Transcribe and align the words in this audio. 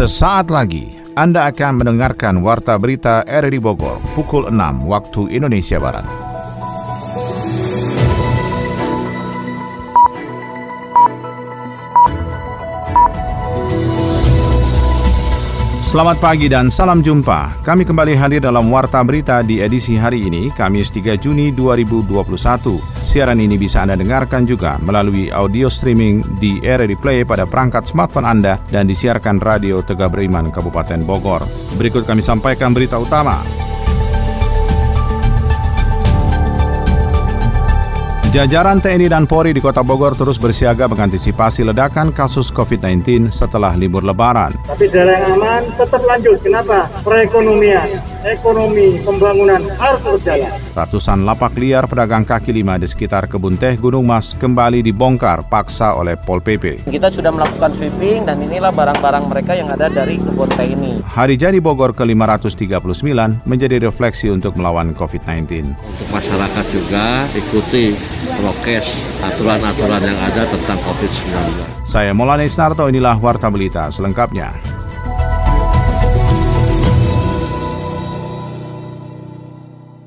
Sesaat 0.00 0.48
lagi 0.48 0.96
Anda 1.12 1.52
akan 1.52 1.84
mendengarkan 1.84 2.40
Warta 2.40 2.72
Berita 2.80 3.20
RRI 3.20 3.60
Bogor 3.60 4.00
pukul 4.16 4.48
6 4.48 4.88
waktu 4.88 5.28
Indonesia 5.28 5.76
Barat. 5.76 6.08
Selamat 15.84 16.16
pagi 16.16 16.48
dan 16.48 16.72
salam 16.72 17.04
jumpa. 17.04 17.60
Kami 17.60 17.84
kembali 17.84 18.16
hadir 18.16 18.40
dalam 18.40 18.72
Warta 18.72 19.04
Berita 19.04 19.44
di 19.44 19.60
edisi 19.60 20.00
hari 20.00 20.24
ini, 20.24 20.48
Kamis 20.56 20.88
3 20.96 21.20
Juni 21.20 21.52
2021. 21.52 22.99
Siaran 23.10 23.42
ini 23.42 23.58
bisa 23.58 23.82
Anda 23.82 23.98
dengarkan 23.98 24.46
juga 24.46 24.78
melalui 24.78 25.34
audio 25.34 25.66
streaming 25.66 26.38
di 26.38 26.62
RRI 26.62 26.94
Play 26.94 27.26
pada 27.26 27.42
perangkat 27.42 27.90
smartphone 27.90 28.22
Anda 28.22 28.62
dan 28.70 28.86
disiarkan 28.86 29.42
Radio 29.42 29.82
Tegak 29.82 30.14
Beriman 30.14 30.54
Kabupaten 30.54 31.02
Bogor. 31.02 31.42
Berikut 31.74 32.06
kami 32.06 32.22
sampaikan 32.22 32.70
berita 32.70 33.02
utama. 33.02 33.42
Jajaran 38.30 38.78
TNI 38.78 39.10
dan 39.10 39.26
Polri 39.26 39.50
di 39.50 39.58
Kota 39.58 39.82
Bogor 39.82 40.14
terus 40.14 40.38
bersiaga 40.38 40.86
mengantisipasi 40.86 41.66
ledakan 41.66 42.14
kasus 42.14 42.54
COVID-19 42.54 43.26
setelah 43.34 43.74
libur 43.74 44.06
Lebaran. 44.06 44.54
Tapi 44.70 44.86
jalan 44.86 45.18
yang 45.18 45.34
aman 45.34 45.66
tetap 45.74 45.98
lanjut. 46.06 46.38
Kenapa? 46.38 46.86
Perekonomian, 47.02 47.98
ekonomi, 48.22 49.02
pembangunan 49.02 49.58
harus 49.82 49.98
berjalan. 50.06 50.54
Ratusan 50.70 51.26
lapak 51.26 51.58
liar 51.58 51.90
pedagang 51.90 52.22
kaki 52.22 52.54
lima 52.54 52.78
di 52.78 52.86
sekitar 52.86 53.26
kebun 53.26 53.58
teh 53.58 53.74
Gunung 53.74 54.06
Mas 54.06 54.38
kembali 54.38 54.86
dibongkar 54.86 55.42
paksa 55.50 55.98
oleh 55.98 56.14
Pol 56.14 56.38
PP. 56.38 56.86
Kita 56.86 57.10
sudah 57.10 57.34
melakukan 57.34 57.74
sweeping 57.74 58.22
dan 58.22 58.38
inilah 58.38 58.70
barang-barang 58.70 59.24
mereka 59.26 59.58
yang 59.58 59.66
ada 59.66 59.90
dari 59.90 60.22
kebun 60.22 60.46
teh 60.54 60.70
ini. 60.70 61.02
Hari 61.02 61.34
jadi 61.34 61.58
Bogor 61.58 61.90
ke-539 61.90 63.42
menjadi 63.50 63.82
refleksi 63.82 64.30
untuk 64.30 64.54
melawan 64.54 64.94
COVID-19. 64.94 65.74
Untuk 65.74 66.08
masyarakat 66.14 66.64
juga 66.70 67.26
ikuti 67.34 67.90
prokes 68.38 68.86
aturan-aturan 69.26 70.02
yang 70.06 70.18
ada 70.22 70.42
tentang 70.46 70.78
COVID-19. 70.86 71.34
Saya 71.82 72.14
Molane 72.14 72.46
Snarto, 72.46 72.86
inilah 72.86 73.18
Warta 73.18 73.50
Berita 73.50 73.90
selengkapnya. 73.90 74.79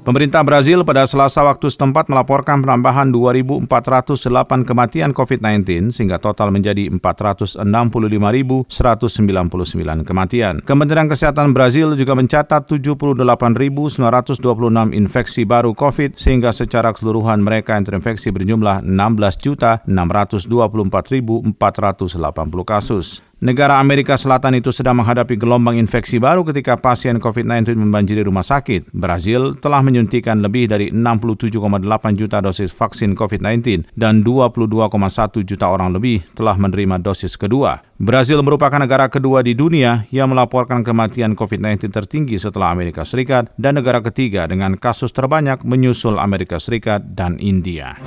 Pemerintah 0.04 0.44
Brazil 0.44 0.84
pada 0.84 1.08
selasa 1.08 1.48
waktu 1.48 1.72
setempat 1.72 2.12
melaporkan 2.12 2.60
penambahan 2.60 3.08
2.408 3.08 4.68
kematian 4.68 5.16
COVID-19 5.16 5.96
sehingga 5.96 6.20
total 6.20 6.52
menjadi 6.52 6.92
465.199 6.92 8.68
kematian. 10.04 10.60
Kementerian 10.68 11.08
Kesehatan 11.08 11.56
Brazil 11.56 11.96
juga 11.96 12.20
mencatat 12.20 12.68
78.926 12.68 14.44
infeksi 14.92 15.48
baru 15.48 15.72
COVID 15.72 16.20
sehingga 16.20 16.52
secara 16.52 16.92
keseluruhan 16.92 17.40
mereka 17.40 17.80
yang 17.80 17.88
terinfeksi 17.88 18.36
berjumlah 18.36 18.84
16.624.480 18.84 19.88
kasus. 22.68 23.24
Negara 23.44 23.76
Amerika 23.84 24.16
Selatan 24.16 24.56
itu 24.56 24.72
sedang 24.72 25.04
menghadapi 25.04 25.36
gelombang 25.36 25.76
infeksi 25.76 26.16
baru 26.16 26.48
ketika 26.48 26.80
pasien 26.80 27.20
COVID-19 27.20 27.76
membanjiri 27.76 28.24
rumah 28.24 28.40
sakit. 28.40 28.96
Brazil 28.96 29.52
telah 29.60 29.84
menyuntikkan 29.84 30.40
lebih 30.40 30.72
dari 30.72 30.96
67,8 30.96 31.60
juta 32.16 32.40
dosis 32.40 32.72
vaksin 32.72 33.20
COVID-19 33.20 33.92
dan 34.00 34.24
22,1 34.24 35.44
juta 35.44 35.66
orang 35.68 35.92
lebih 35.92 36.24
telah 36.40 36.56
menerima 36.56 37.04
dosis 37.04 37.36
kedua. 37.36 37.84
Brazil 38.00 38.40
merupakan 38.48 38.80
negara 38.80 39.12
kedua 39.12 39.44
di 39.44 39.52
dunia 39.60 40.08
yang 40.08 40.32
melaporkan 40.32 40.80
kematian 40.80 41.36
COVID-19 41.36 41.92
tertinggi 41.92 42.40
setelah 42.40 42.72
Amerika 42.72 43.04
Serikat 43.04 43.52
dan 43.60 43.76
negara 43.76 44.00
ketiga 44.00 44.48
dengan 44.48 44.80
kasus 44.80 45.12
terbanyak 45.12 45.68
menyusul 45.68 46.16
Amerika 46.16 46.64
Serikat 46.64 47.12
dan 47.12 47.36
India. 47.44 48.00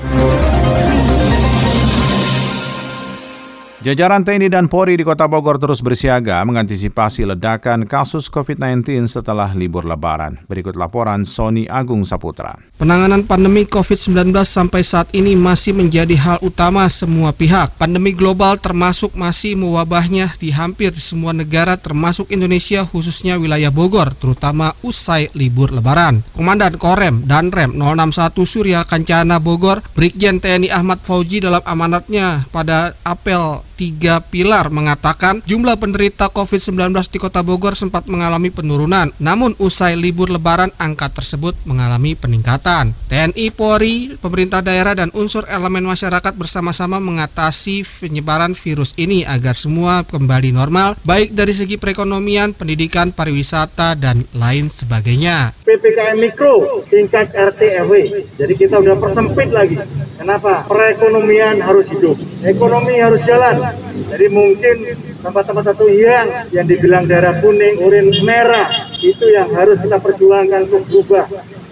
Jajaran 3.87 4.27
TNI 4.27 4.51
dan 4.51 4.67
Polri 4.67 4.99
di 4.99 5.07
Kota 5.07 5.31
Bogor 5.31 5.63
terus 5.63 5.79
bersiaga 5.79 6.43
mengantisipasi 6.43 7.23
ledakan 7.23 7.87
kasus 7.87 8.27
COVID-19 8.27 9.07
setelah 9.07 9.55
libur 9.55 9.87
lebaran. 9.87 10.43
Berikut 10.51 10.75
laporan 10.75 11.23
Sony 11.23 11.71
Agung 11.71 12.03
Saputra. 12.03 12.59
Penanganan 12.83 13.23
pandemi 13.23 13.63
COVID-19 13.63 14.35
sampai 14.43 14.83
saat 14.83 15.07
ini 15.15 15.39
masih 15.39 15.71
menjadi 15.71 16.19
hal 16.19 16.43
utama 16.43 16.83
semua 16.91 17.31
pihak. 17.31 17.79
Pandemi 17.79 18.11
global 18.11 18.59
termasuk 18.59 19.15
masih 19.15 19.55
mewabahnya 19.55 20.35
di 20.35 20.51
hampir 20.51 20.91
semua 20.99 21.31
negara 21.31 21.79
termasuk 21.79 22.27
Indonesia 22.35 22.83
khususnya 22.83 23.39
wilayah 23.39 23.71
Bogor 23.71 24.19
terutama 24.19 24.75
usai 24.83 25.31
libur 25.39 25.71
lebaran. 25.71 26.27
Komandan 26.35 26.75
Korem 26.75 27.23
dan 27.23 27.55
Rem 27.55 27.79
061 27.79 28.35
Surya 28.51 28.83
Kancana 28.83 29.39
Bogor, 29.39 29.79
Brigjen 29.95 30.43
TNI 30.43 30.75
Ahmad 30.75 30.99
Fauji 31.07 31.39
dalam 31.39 31.63
amanatnya 31.63 32.51
pada 32.51 32.99
apel 33.07 33.63
tiga 33.77 34.25
pilar 34.25 34.73
mengatakan 34.73 35.45
jumlah 35.45 35.77
penderita 35.77 36.33
COVID-19 36.33 36.97
di 37.13 37.19
Kota 37.21 37.45
Bogor 37.45 37.77
sempat 37.77 38.09
mengalami 38.09 38.49
penurunan. 38.49 39.13
Namun 39.21 39.53
usai 39.61 39.95
libur 39.95 40.33
lebaran 40.33 40.73
angka 40.81 41.13
tersebut 41.13 41.53
mengalami 41.69 42.17
peningkatan. 42.17 42.97
TNI, 43.13 43.53
Polri, 43.53 44.17
pemerintah 44.17 44.65
daerah 44.65 44.97
dan 44.97 45.13
unsur 45.13 45.45
elemen 45.47 45.85
masyarakat 45.85 46.33
bersama-sama 46.35 46.97
mengatasi 46.99 47.85
penyebaran 48.01 48.57
virus 48.57 48.97
ini 48.97 49.23
agar 49.29 49.53
semua 49.53 50.03
kembali 50.09 50.57
normal 50.57 50.97
baik 51.05 51.37
dari 51.37 51.53
segi 51.53 51.77
perekonomian, 51.77 52.57
pendidikan, 52.57 53.13
pariwisata 53.13 53.95
dan 53.95 54.25
lain 54.33 54.73
sebagainya. 54.73 55.53
PPKM 55.63 56.17
Mikro 56.17 56.87
tingkat 56.89 57.31
RT 57.37 57.61
RW. 57.85 57.93
Jadi 58.41 58.55
kita 58.57 58.81
udah 58.81 58.97
persempit 58.97 59.53
lagi. 59.53 59.77
Kenapa? 60.17 60.65
Perekonomian 60.65 61.61
harus 61.61 61.85
hidup. 61.93 62.17
Ekonomi 62.41 62.97
harus 62.97 63.21
jalan. 63.29 63.66
Jadi 64.07 64.27
mungkin 64.31 64.77
tempat-tempat 65.23 65.65
satu 65.75 65.87
yang 65.91 66.51
yang 66.55 66.67
dibilang 66.67 67.05
daerah 67.11 67.39
kuning, 67.43 67.83
urin 67.83 68.13
merah 68.23 68.91
itu 69.01 69.27
yang 69.33 69.51
harus 69.55 69.81
kita 69.83 69.99
perjuangkan 69.99 70.71
untuk 70.71 70.87
berubah 70.87 71.27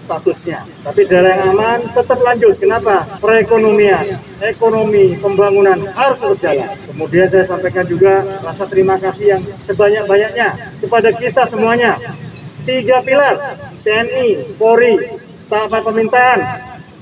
statusnya. 0.04 0.68
Tapi 0.84 1.00
daerah 1.08 1.32
yang 1.40 1.56
aman 1.56 1.80
tetap 1.96 2.18
lanjut. 2.20 2.54
Kenapa? 2.60 3.18
Perekonomian, 3.18 4.20
ekonomi, 4.44 5.16
pembangunan 5.18 5.80
harus 5.96 6.18
berjalan. 6.20 6.76
Kemudian 6.88 7.26
saya 7.32 7.44
sampaikan 7.48 7.88
juga 7.88 8.42
rasa 8.44 8.68
terima 8.68 9.00
kasih 9.00 9.38
yang 9.38 9.42
sebanyak-banyaknya 9.64 10.48
kepada 10.84 11.08
kita 11.16 11.42
semuanya. 11.48 11.96
Tiga 12.64 13.04
pilar, 13.04 13.60
TNI, 13.84 14.56
Polri, 14.56 15.20
tahapan 15.52 15.82
pemerintahan, 15.84 16.40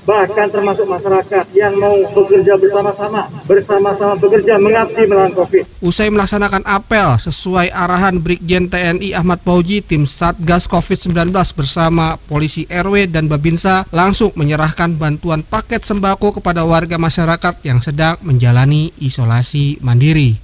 bahkan 0.03 0.51
termasuk 0.51 0.83
masyarakat 0.83 1.45
yang 1.55 1.73
mau 1.79 1.95
bekerja 2.11 2.59
bersama-sama, 2.59 3.31
bersama-sama 3.47 4.13
bekerja 4.19 4.59
mengabdi 4.59 5.03
melawan 5.07 5.31
COVID. 5.31 5.63
Usai 5.79 6.11
melaksanakan 6.11 6.63
apel 6.67 7.15
sesuai 7.19 7.71
arahan 7.71 8.19
Brigjen 8.19 8.67
TNI 8.67 9.15
Ahmad 9.15 9.39
Pauji, 9.41 9.79
tim 9.79 10.03
Satgas 10.03 10.67
COVID-19 10.67 11.31
bersama 11.55 12.19
polisi 12.27 12.67
RW 12.67 13.07
dan 13.09 13.31
Babinsa 13.31 13.87
langsung 13.95 14.35
menyerahkan 14.35 14.95
bantuan 14.99 15.41
paket 15.41 15.83
sembako 15.83 16.39
kepada 16.39 16.67
warga 16.67 16.99
masyarakat 16.99 17.63
yang 17.63 17.79
sedang 17.79 18.19
menjalani 18.21 18.91
isolasi 18.99 19.79
mandiri. 19.79 20.35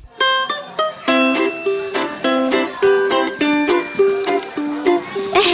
Eh, 5.35 5.51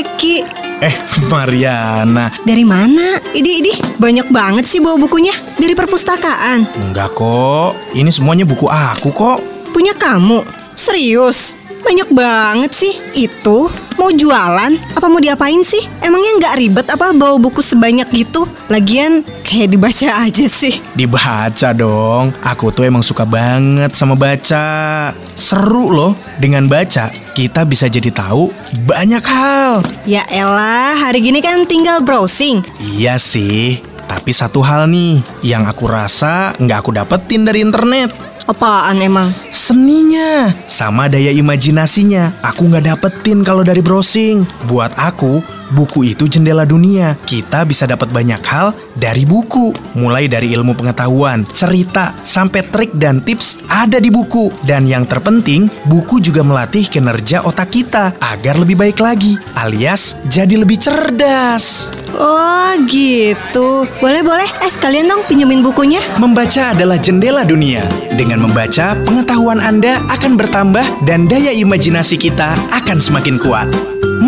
Eki, 0.00 0.36
Eh, 0.82 0.94
Mariana. 1.30 2.26
dari 2.42 2.66
mana? 2.66 3.21
Idi, 3.32 3.64
idi, 3.64 3.72
banyak 3.96 4.28
banget 4.28 4.68
sih 4.68 4.76
bawa 4.84 5.00
bukunya. 5.00 5.32
Dari 5.56 5.72
perpustakaan. 5.72 6.68
Enggak 6.76 7.16
kok. 7.16 7.72
Ini 7.96 8.12
semuanya 8.12 8.44
buku 8.44 8.68
aku 8.68 9.08
kok. 9.08 9.40
Punya 9.72 9.96
kamu? 9.96 10.44
Serius? 10.76 11.56
Banyak 11.80 12.12
banget 12.12 12.76
sih. 12.76 12.92
Itu 13.16 13.72
mau 14.02 14.10
jualan? 14.10 14.72
Apa 14.98 15.06
mau 15.06 15.22
diapain 15.22 15.62
sih? 15.62 15.78
Emangnya 16.02 16.42
nggak 16.42 16.54
ribet 16.58 16.86
apa 16.90 17.14
bawa 17.14 17.38
buku 17.38 17.62
sebanyak 17.62 18.10
gitu? 18.10 18.42
Lagian 18.66 19.22
kayak 19.46 19.70
dibaca 19.70 20.10
aja 20.26 20.46
sih. 20.50 20.74
Dibaca 20.98 21.70
dong. 21.70 22.34
Aku 22.42 22.74
tuh 22.74 22.90
emang 22.90 23.06
suka 23.06 23.22
banget 23.22 23.94
sama 23.94 24.18
baca. 24.18 25.14
Seru 25.38 25.94
loh. 25.94 26.18
Dengan 26.42 26.66
baca, 26.66 27.14
kita 27.38 27.62
bisa 27.62 27.86
jadi 27.86 28.10
tahu 28.10 28.50
banyak 28.82 29.22
hal. 29.22 29.86
Ya 30.02 30.26
elah, 30.34 30.98
hari 30.98 31.22
gini 31.22 31.38
kan 31.38 31.62
tinggal 31.70 32.02
browsing. 32.02 32.66
Iya 32.82 33.22
sih. 33.22 33.78
Tapi 34.10 34.34
satu 34.34 34.60
hal 34.66 34.90
nih, 34.90 35.22
yang 35.46 35.62
aku 35.64 35.86
rasa 35.86 36.52
nggak 36.58 36.78
aku 36.82 36.90
dapetin 36.90 37.46
dari 37.46 37.62
internet. 37.62 38.10
Apaan 38.50 38.98
emang? 38.98 39.30
Seninya, 39.54 40.50
sama 40.66 41.06
daya 41.06 41.30
imajinasinya, 41.30 42.34
aku 42.42 42.66
nggak 42.66 42.90
dapetin 42.90 43.46
kalau 43.46 43.62
dari 43.62 43.78
browsing. 43.78 44.42
Buat 44.66 44.98
aku, 44.98 45.38
buku 45.72 46.14
itu 46.14 46.28
jendela 46.28 46.68
dunia. 46.68 47.16
Kita 47.24 47.64
bisa 47.66 47.88
dapat 47.88 48.12
banyak 48.12 48.38
hal 48.44 48.76
dari 48.94 49.24
buku. 49.24 49.72
Mulai 49.98 50.28
dari 50.28 50.52
ilmu 50.52 50.76
pengetahuan, 50.76 51.42
cerita, 51.50 52.12
sampai 52.22 52.62
trik 52.68 52.92
dan 52.94 53.24
tips 53.24 53.64
ada 53.72 53.98
di 53.98 54.12
buku. 54.12 54.52
Dan 54.62 54.84
yang 54.84 55.08
terpenting, 55.08 55.66
buku 55.88 56.20
juga 56.20 56.44
melatih 56.44 56.86
kinerja 56.86 57.42
otak 57.42 57.72
kita 57.72 58.12
agar 58.20 58.60
lebih 58.60 58.76
baik 58.76 59.00
lagi, 59.00 59.40
alias 59.58 60.22
jadi 60.28 60.60
lebih 60.60 60.78
cerdas. 60.78 61.90
Oh 62.12 62.76
gitu. 62.84 63.88
Boleh-boleh, 64.04 64.44
eh 64.60 64.70
sekalian 64.70 65.08
dong 65.08 65.24
pinjemin 65.24 65.64
bukunya. 65.64 66.00
Membaca 66.20 66.76
adalah 66.76 67.00
jendela 67.00 67.40
dunia. 67.42 67.88
Dengan 68.20 68.44
membaca, 68.44 68.92
pengetahuan 69.08 69.58
Anda 69.64 69.96
akan 70.12 70.36
bertambah 70.36 71.08
dan 71.08 71.24
daya 71.24 71.56
imajinasi 71.56 72.20
kita 72.20 72.52
akan 72.84 73.00
semakin 73.00 73.40
kuat. 73.40 73.68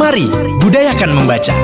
Mari, 0.04 0.28
budayakan 0.60 1.16
membaca. 1.16 1.56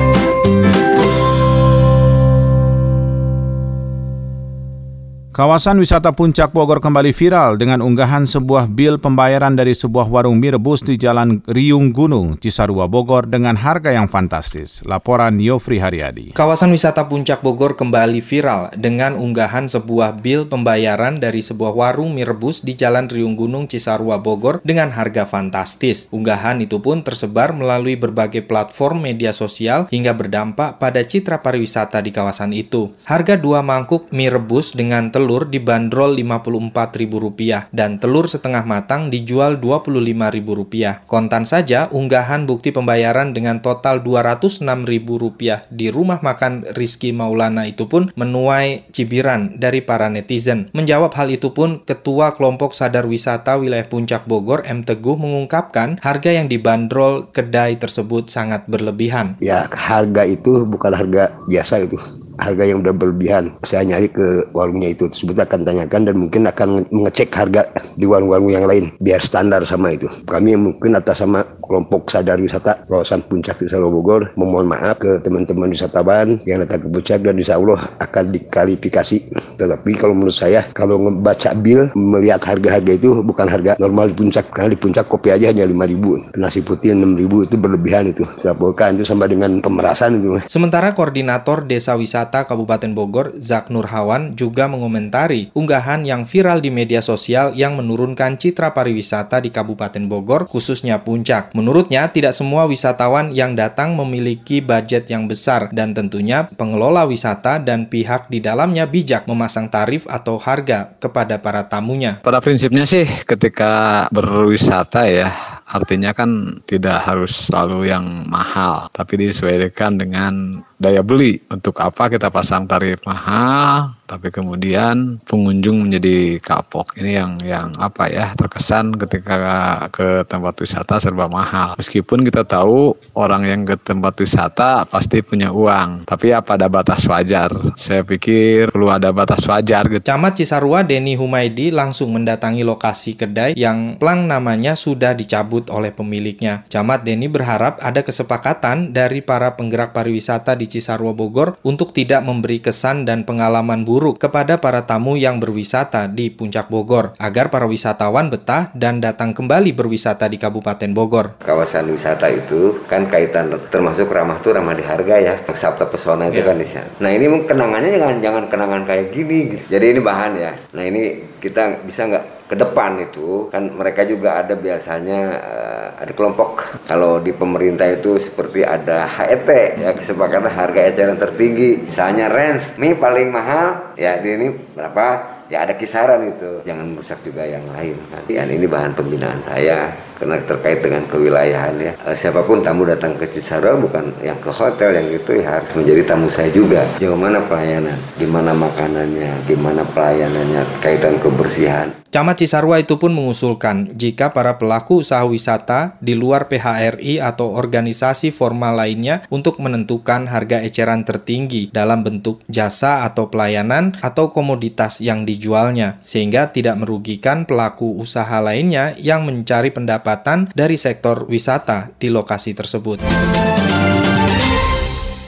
Kawasan 5.41 5.81
wisata 5.81 6.13
Puncak 6.13 6.53
Bogor 6.53 6.77
kembali 6.77 7.09
viral 7.17 7.57
dengan 7.57 7.81
unggahan 7.81 8.29
sebuah 8.29 8.69
bil 8.69 9.01
pembayaran 9.01 9.57
dari 9.57 9.73
sebuah 9.73 10.05
warung 10.05 10.37
mie 10.37 10.53
rebus 10.53 10.85
di 10.85 11.01
Jalan 11.01 11.41
Riung 11.49 11.89
Gunung, 11.89 12.37
Cisarua, 12.37 12.85
Bogor 12.85 13.25
dengan 13.25 13.57
harga 13.57 13.89
yang 13.89 14.05
fantastis. 14.05 14.85
Laporan 14.85 15.41
Yofri 15.41 15.81
Haryadi. 15.81 16.37
Kawasan 16.37 16.69
wisata 16.69 17.09
Puncak 17.09 17.41
Bogor 17.41 17.73
kembali 17.73 18.21
viral 18.21 18.69
dengan 18.77 19.17
unggahan 19.17 19.65
sebuah 19.65 20.21
bil 20.21 20.45
pembayaran 20.45 21.17
dari 21.17 21.41
sebuah 21.41 21.73
warung 21.73 22.13
mie 22.13 22.29
rebus 22.29 22.61
di 22.61 22.77
Jalan 22.77 23.09
Riung 23.09 23.33
Gunung, 23.33 23.65
Cisarua, 23.65 24.21
Bogor 24.21 24.61
dengan 24.61 24.93
harga 24.93 25.25
fantastis. 25.25 26.05
Unggahan 26.13 26.61
itu 26.61 26.77
pun 26.85 27.01
tersebar 27.01 27.49
melalui 27.49 27.97
berbagai 27.97 28.45
platform 28.45 29.09
media 29.09 29.33
sosial 29.33 29.89
hingga 29.89 30.13
berdampak 30.13 30.77
pada 30.77 31.01
citra 31.01 31.41
pariwisata 31.41 31.97
di 32.05 32.13
kawasan 32.13 32.53
itu. 32.53 32.93
Harga 33.09 33.41
dua 33.41 33.65
mangkuk 33.65 34.05
mie 34.13 34.29
rebus 34.29 34.77
dengan 34.77 35.09
telur 35.09 35.30
telur 35.31 35.47
dibanderol 35.47 36.19
Rp54.000 36.19 37.71
dan 37.71 38.03
telur 38.03 38.27
setengah 38.27 38.67
matang 38.67 39.07
dijual 39.07 39.55
Rp25.000. 39.63 41.07
Kontan 41.07 41.47
saja 41.47 41.87
unggahan 41.87 42.43
bukti 42.43 42.75
pembayaran 42.75 43.31
dengan 43.31 43.63
total 43.63 44.03
Rp206.000 44.03 45.71
di 45.71 45.87
rumah 45.87 46.19
makan 46.19 46.67
Rizky 46.75 47.15
Maulana 47.15 47.63
itu 47.63 47.87
pun 47.87 48.11
menuai 48.11 48.91
cibiran 48.91 49.55
dari 49.55 49.79
para 49.79 50.11
netizen. 50.11 50.67
Menjawab 50.75 51.15
hal 51.15 51.31
itu 51.31 51.55
pun 51.55 51.79
Ketua 51.87 52.35
Kelompok 52.35 52.75
Sadar 52.75 53.07
Wisata 53.07 53.55
Wilayah 53.55 53.87
Puncak 53.87 54.27
Bogor 54.27 54.67
M 54.67 54.83
Teguh 54.83 55.15
mengungkapkan 55.15 55.95
harga 56.03 56.27
yang 56.35 56.51
dibanderol 56.51 57.31
kedai 57.31 57.79
tersebut 57.79 58.27
sangat 58.27 58.67
berlebihan. 58.67 59.39
Ya, 59.39 59.71
harga 59.71 60.27
itu 60.27 60.67
bukan 60.67 60.91
harga 60.91 61.31
biasa 61.47 61.87
itu 61.87 61.95
harga 62.41 62.63
yang 62.65 62.81
udah 62.81 62.91
berlebihan. 62.91 63.53
Saya 63.61 63.85
nyari 63.85 64.09
ke 64.09 64.49
warungnya 64.51 64.89
itu 64.91 65.05
tersebut 65.07 65.37
akan 65.37 65.61
tanyakan 65.61 66.01
dan 66.09 66.15
mungkin 66.17 66.49
akan 66.49 66.89
mengecek 66.89 67.29
harga 67.31 67.69
di 67.95 68.09
warung-warung 68.09 68.49
yang 68.49 68.65
lain 68.65 68.89
biar 68.97 69.21
standar 69.21 69.61
sama 69.63 69.93
itu. 69.93 70.09
Kami 70.25 70.57
mungkin 70.57 70.97
atas 70.97 71.21
sama 71.21 71.45
kelompok 71.71 72.11
sadar 72.11 72.35
wisata 72.43 72.83
kawasan 72.83 73.23
puncak 73.23 73.63
di 73.63 73.71
Bogor 73.71 74.35
memohon 74.35 74.67
maaf 74.67 74.99
ke 74.99 75.23
teman-teman 75.23 75.71
wisatawan 75.71 76.35
yang 76.43 76.59
datang 76.59 76.83
ke 76.83 76.87
puncak 76.91 77.23
dan 77.23 77.39
insya 77.39 77.55
Allah 77.55 77.87
akan 78.03 78.35
dikalifikasi. 78.35 79.31
Tetapi 79.55 79.91
kalau 79.95 80.11
menurut 80.11 80.35
saya 80.35 80.67
kalau 80.75 80.99
ngebaca 80.99 81.55
bil 81.55 81.87
melihat 81.95 82.43
harga-harga 82.43 82.91
itu 82.91 83.23
bukan 83.23 83.47
harga 83.47 83.79
normal 83.79 84.11
di 84.11 84.15
puncak 84.19 84.51
karena 84.51 84.75
di 84.75 84.79
puncak 84.79 85.07
kopi 85.07 85.31
aja 85.31 85.47
hanya 85.47 85.63
5000 85.63 86.35
nasi 86.35 86.59
putih 86.59 86.91
6000 86.91 87.47
itu 87.47 87.55
berlebihan 87.55 88.03
itu. 88.11 88.27
Laporkan 88.43 88.99
itu 88.99 89.07
sama 89.07 89.31
dengan 89.31 89.63
pemerasan 89.63 90.19
itu. 90.19 90.41
Sementara 90.51 90.91
koordinator 90.91 91.63
desa 91.63 91.95
Wisata 91.95 92.43
Kabupaten 92.43 92.91
Bogor, 92.91 93.37
Zak 93.39 93.71
Nurhawan, 93.71 94.35
juga 94.35 94.67
mengomentari 94.67 95.53
unggahan 95.55 96.03
yang 96.03 96.27
viral 96.27 96.59
di 96.59 96.73
media 96.73 96.99
sosial 96.99 97.53
yang 97.55 97.79
menurunkan 97.79 98.35
citra 98.35 98.73
pariwisata 98.75 99.39
di 99.39 99.53
Kabupaten 99.53 100.03
Bogor, 100.09 100.49
khususnya 100.49 100.99
Puncak. 101.05 101.53
Menurutnya, 101.61 102.09
tidak 102.09 102.33
semua 102.33 102.65
wisatawan 102.65 103.29
yang 103.29 103.53
datang 103.53 103.93
memiliki 103.93 104.65
budget 104.65 105.05
yang 105.13 105.29
besar 105.29 105.69
dan 105.69 105.93
tentunya 105.93 106.49
pengelola 106.57 107.05
wisata 107.05 107.61
dan 107.61 107.85
pihak 107.85 108.33
di 108.33 108.41
dalamnya 108.41 108.89
bijak 108.89 109.29
memasang 109.29 109.69
tarif 109.69 110.09
atau 110.09 110.41
harga 110.41 110.97
kepada 110.97 111.37
para 111.37 111.69
tamunya. 111.69 112.17
Pada 112.25 112.41
prinsipnya 112.41 112.89
sih 112.89 113.05
ketika 113.29 114.09
berwisata 114.09 115.05
ya 115.05 115.29
artinya 115.69 116.17
kan 116.17 116.59
tidak 116.65 117.05
harus 117.05 117.45
selalu 117.45 117.93
yang 117.93 118.25
mahal, 118.25 118.89
tapi 118.89 119.21
disesuaikan 119.21 120.01
dengan 120.01 120.65
daya 120.81 121.05
beli. 121.05 121.45
Untuk 121.45 121.77
apa 121.77 122.09
kita 122.09 122.33
pasang 122.33 122.65
tarif 122.65 123.05
mahal, 123.05 123.93
tapi 124.11 124.27
kemudian 124.27 125.23
pengunjung 125.23 125.87
menjadi 125.87 126.35
kapok. 126.43 126.99
Ini 126.99 127.11
yang 127.23 127.31
yang 127.47 127.71
apa 127.79 128.11
ya 128.11 128.35
terkesan 128.35 128.99
ketika 128.99 129.39
ke 129.87 130.27
tempat 130.27 130.59
wisata 130.59 130.99
serba 130.99 131.31
mahal. 131.31 131.79
Meskipun 131.79 132.27
kita 132.27 132.43
tahu 132.43 132.91
orang 133.15 133.47
yang 133.47 133.63
ke 133.63 133.79
tempat 133.79 134.19
wisata 134.19 134.83
pasti 134.83 135.23
punya 135.23 135.55
uang, 135.55 136.03
tapi 136.03 136.35
apa 136.35 136.59
ada 136.59 136.67
batas 136.67 137.07
wajar? 137.07 137.55
Saya 137.79 138.03
pikir 138.03 138.75
perlu 138.75 138.91
ada 138.91 139.15
batas 139.15 139.47
wajar. 139.47 139.87
Gitu. 139.87 140.03
Camat 140.03 140.43
Cisarua 140.43 140.83
Denny 140.83 141.15
Humaydi 141.15 141.71
langsung 141.71 142.11
mendatangi 142.11 142.67
lokasi 142.67 143.15
kedai 143.15 143.55
yang 143.55 143.95
plang 143.95 144.27
namanya 144.27 144.75
sudah 144.75 145.15
dicabut 145.15 145.71
oleh 145.71 145.95
pemiliknya. 145.95 146.67
Camat 146.67 147.07
Denny 147.07 147.31
berharap 147.31 147.79
ada 147.79 148.03
kesepakatan 148.03 148.91
dari 148.91 149.23
para 149.23 149.55
penggerak 149.55 149.95
pariwisata 149.95 150.59
di 150.59 150.67
Cisarua 150.67 151.15
Bogor 151.15 151.55
untuk 151.63 151.95
tidak 151.95 152.27
memberi 152.27 152.59
kesan 152.59 153.07
dan 153.07 153.23
pengalaman 153.23 153.87
buruk 153.87 154.00
kepada 154.17 154.57
para 154.57 154.89
tamu 154.89 155.13
yang 155.13 155.37
berwisata 155.37 156.09
di 156.09 156.33
Puncak 156.33 156.73
Bogor 156.73 157.13
agar 157.21 157.53
para 157.53 157.69
wisatawan 157.69 158.33
betah 158.33 158.73
dan 158.73 158.97
datang 158.97 159.37
kembali 159.37 159.69
berwisata 159.77 160.25
di 160.25 160.41
Kabupaten 160.41 160.89
Bogor. 160.97 161.37
Kawasan 161.45 161.93
wisata 161.93 162.25
itu 162.33 162.81
kan 162.89 163.05
kaitan 163.05 163.53
termasuk 163.69 164.09
ramah 164.09 164.41
tuh 164.41 164.57
ramah 164.57 164.73
di 164.73 164.81
harga 164.81 165.15
ya. 165.21 165.35
Sabta 165.53 165.85
pesona 165.85 166.33
itu 166.33 166.41
yeah. 166.41 166.49
kan 166.49 166.57
di 166.57 166.65
sana. 166.65 166.89
Nah, 166.97 167.11
ini 167.13 167.25
kenangannya 167.45 167.93
jangan 167.93 168.17
jangan 168.17 168.43
kenangan 168.49 168.81
kayak 168.89 169.13
gini 169.13 169.37
gitu. 169.53 169.65
Jadi 169.69 169.85
ini 169.93 169.99
bahan 170.01 170.31
ya. 170.33 170.51
Nah, 170.73 170.83
ini 170.83 171.01
kita 171.37 171.85
bisa 171.85 172.09
nggak 172.09 172.41
ke 172.51 172.59
depan 172.59 172.99
itu 172.99 173.47
kan 173.47 173.63
mereka 173.71 174.03
juga 174.03 174.43
ada 174.43 174.59
biasanya 174.59 175.19
uh, 175.39 175.87
ada 176.03 176.11
kelompok 176.11 176.83
kalau 176.83 177.23
di 177.23 177.31
pemerintah 177.31 177.87
itu 177.87 178.19
seperti 178.19 178.67
ada 178.67 179.07
HET 179.07 179.79
ya 179.79 179.95
kesepakatan 179.95 180.51
harga 180.51 180.83
eceran 180.83 181.15
tertinggi 181.15 181.87
misalnya 181.87 182.27
range 182.27 182.75
mie 182.75 182.99
paling 182.99 183.31
mahal 183.31 183.90
ya 183.99 184.19
ini 184.21 184.51
berapa? 184.75 185.39
Ya 185.51 185.67
ada 185.67 185.75
kisaran 185.75 186.31
itu 186.31 186.63
jangan 186.63 186.95
merusak 186.95 187.19
juga 187.27 187.43
yang 187.43 187.67
lain. 187.75 187.99
Kan 188.07 188.47
ini 188.47 188.63
bahan 188.63 188.95
pembinaan 188.95 189.43
saya 189.43 189.91
karena 190.21 190.37
terkait 190.45 190.85
dengan 190.85 191.01
kewilayahan 191.09 191.75
ya. 191.81 191.93
Uh, 192.05 192.13
siapa 192.13 192.45
pun 192.45 192.61
tamu 192.61 192.85
datang 192.85 193.17
ke 193.17 193.25
Cisarua 193.25 193.73
bukan 193.75 194.13
yang 194.21 194.37
ke 194.37 194.53
hotel 194.53 194.93
yang 194.93 195.09
itu 195.09 195.41
ya 195.41 195.57
harus 195.57 195.73
menjadi 195.73 196.13
tamu 196.13 196.29
saya 196.29 196.53
juga. 196.53 196.85
Gimana 197.01 197.41
pelayanan? 197.49 197.97
Gimana 198.21 198.53
makanannya? 198.53 199.43
Gimana 199.49 199.81
pelayanannya? 199.89 200.61
Kaitan 200.79 201.17
kebersihan. 201.17 201.89
Camat 202.11 202.43
Cisarua 202.43 202.83
itu 202.83 202.99
pun 202.99 203.15
mengusulkan 203.15 203.87
jika 203.95 204.35
para 204.35 204.59
pelaku 204.59 204.99
usaha 204.99 205.23
wisata 205.23 205.95
di 206.03 206.11
luar 206.11 206.51
PHRI 206.51 207.23
atau 207.23 207.55
organisasi 207.55 208.35
formal 208.35 208.83
lainnya 208.83 209.23
untuk 209.31 209.63
menentukan 209.63 210.27
harga 210.27 210.59
eceran 210.59 211.07
tertinggi 211.07 211.71
dalam 211.71 212.03
bentuk 212.03 212.43
jasa 212.51 213.07
atau 213.07 213.31
pelayanan 213.31 213.90
atau 213.99 214.31
komoditas 214.31 215.03
yang 215.03 215.27
dijualnya, 215.27 215.99
sehingga 216.07 216.55
tidak 216.55 216.79
merugikan 216.79 217.43
pelaku 217.43 217.99
usaha 217.99 218.39
lainnya 218.39 218.95
yang 218.95 219.27
mencari 219.27 219.75
pendapatan 219.75 220.47
dari 220.55 220.79
sektor 220.79 221.27
wisata 221.27 221.91
di 221.99 222.07
lokasi 222.07 222.55
tersebut. 222.55 223.03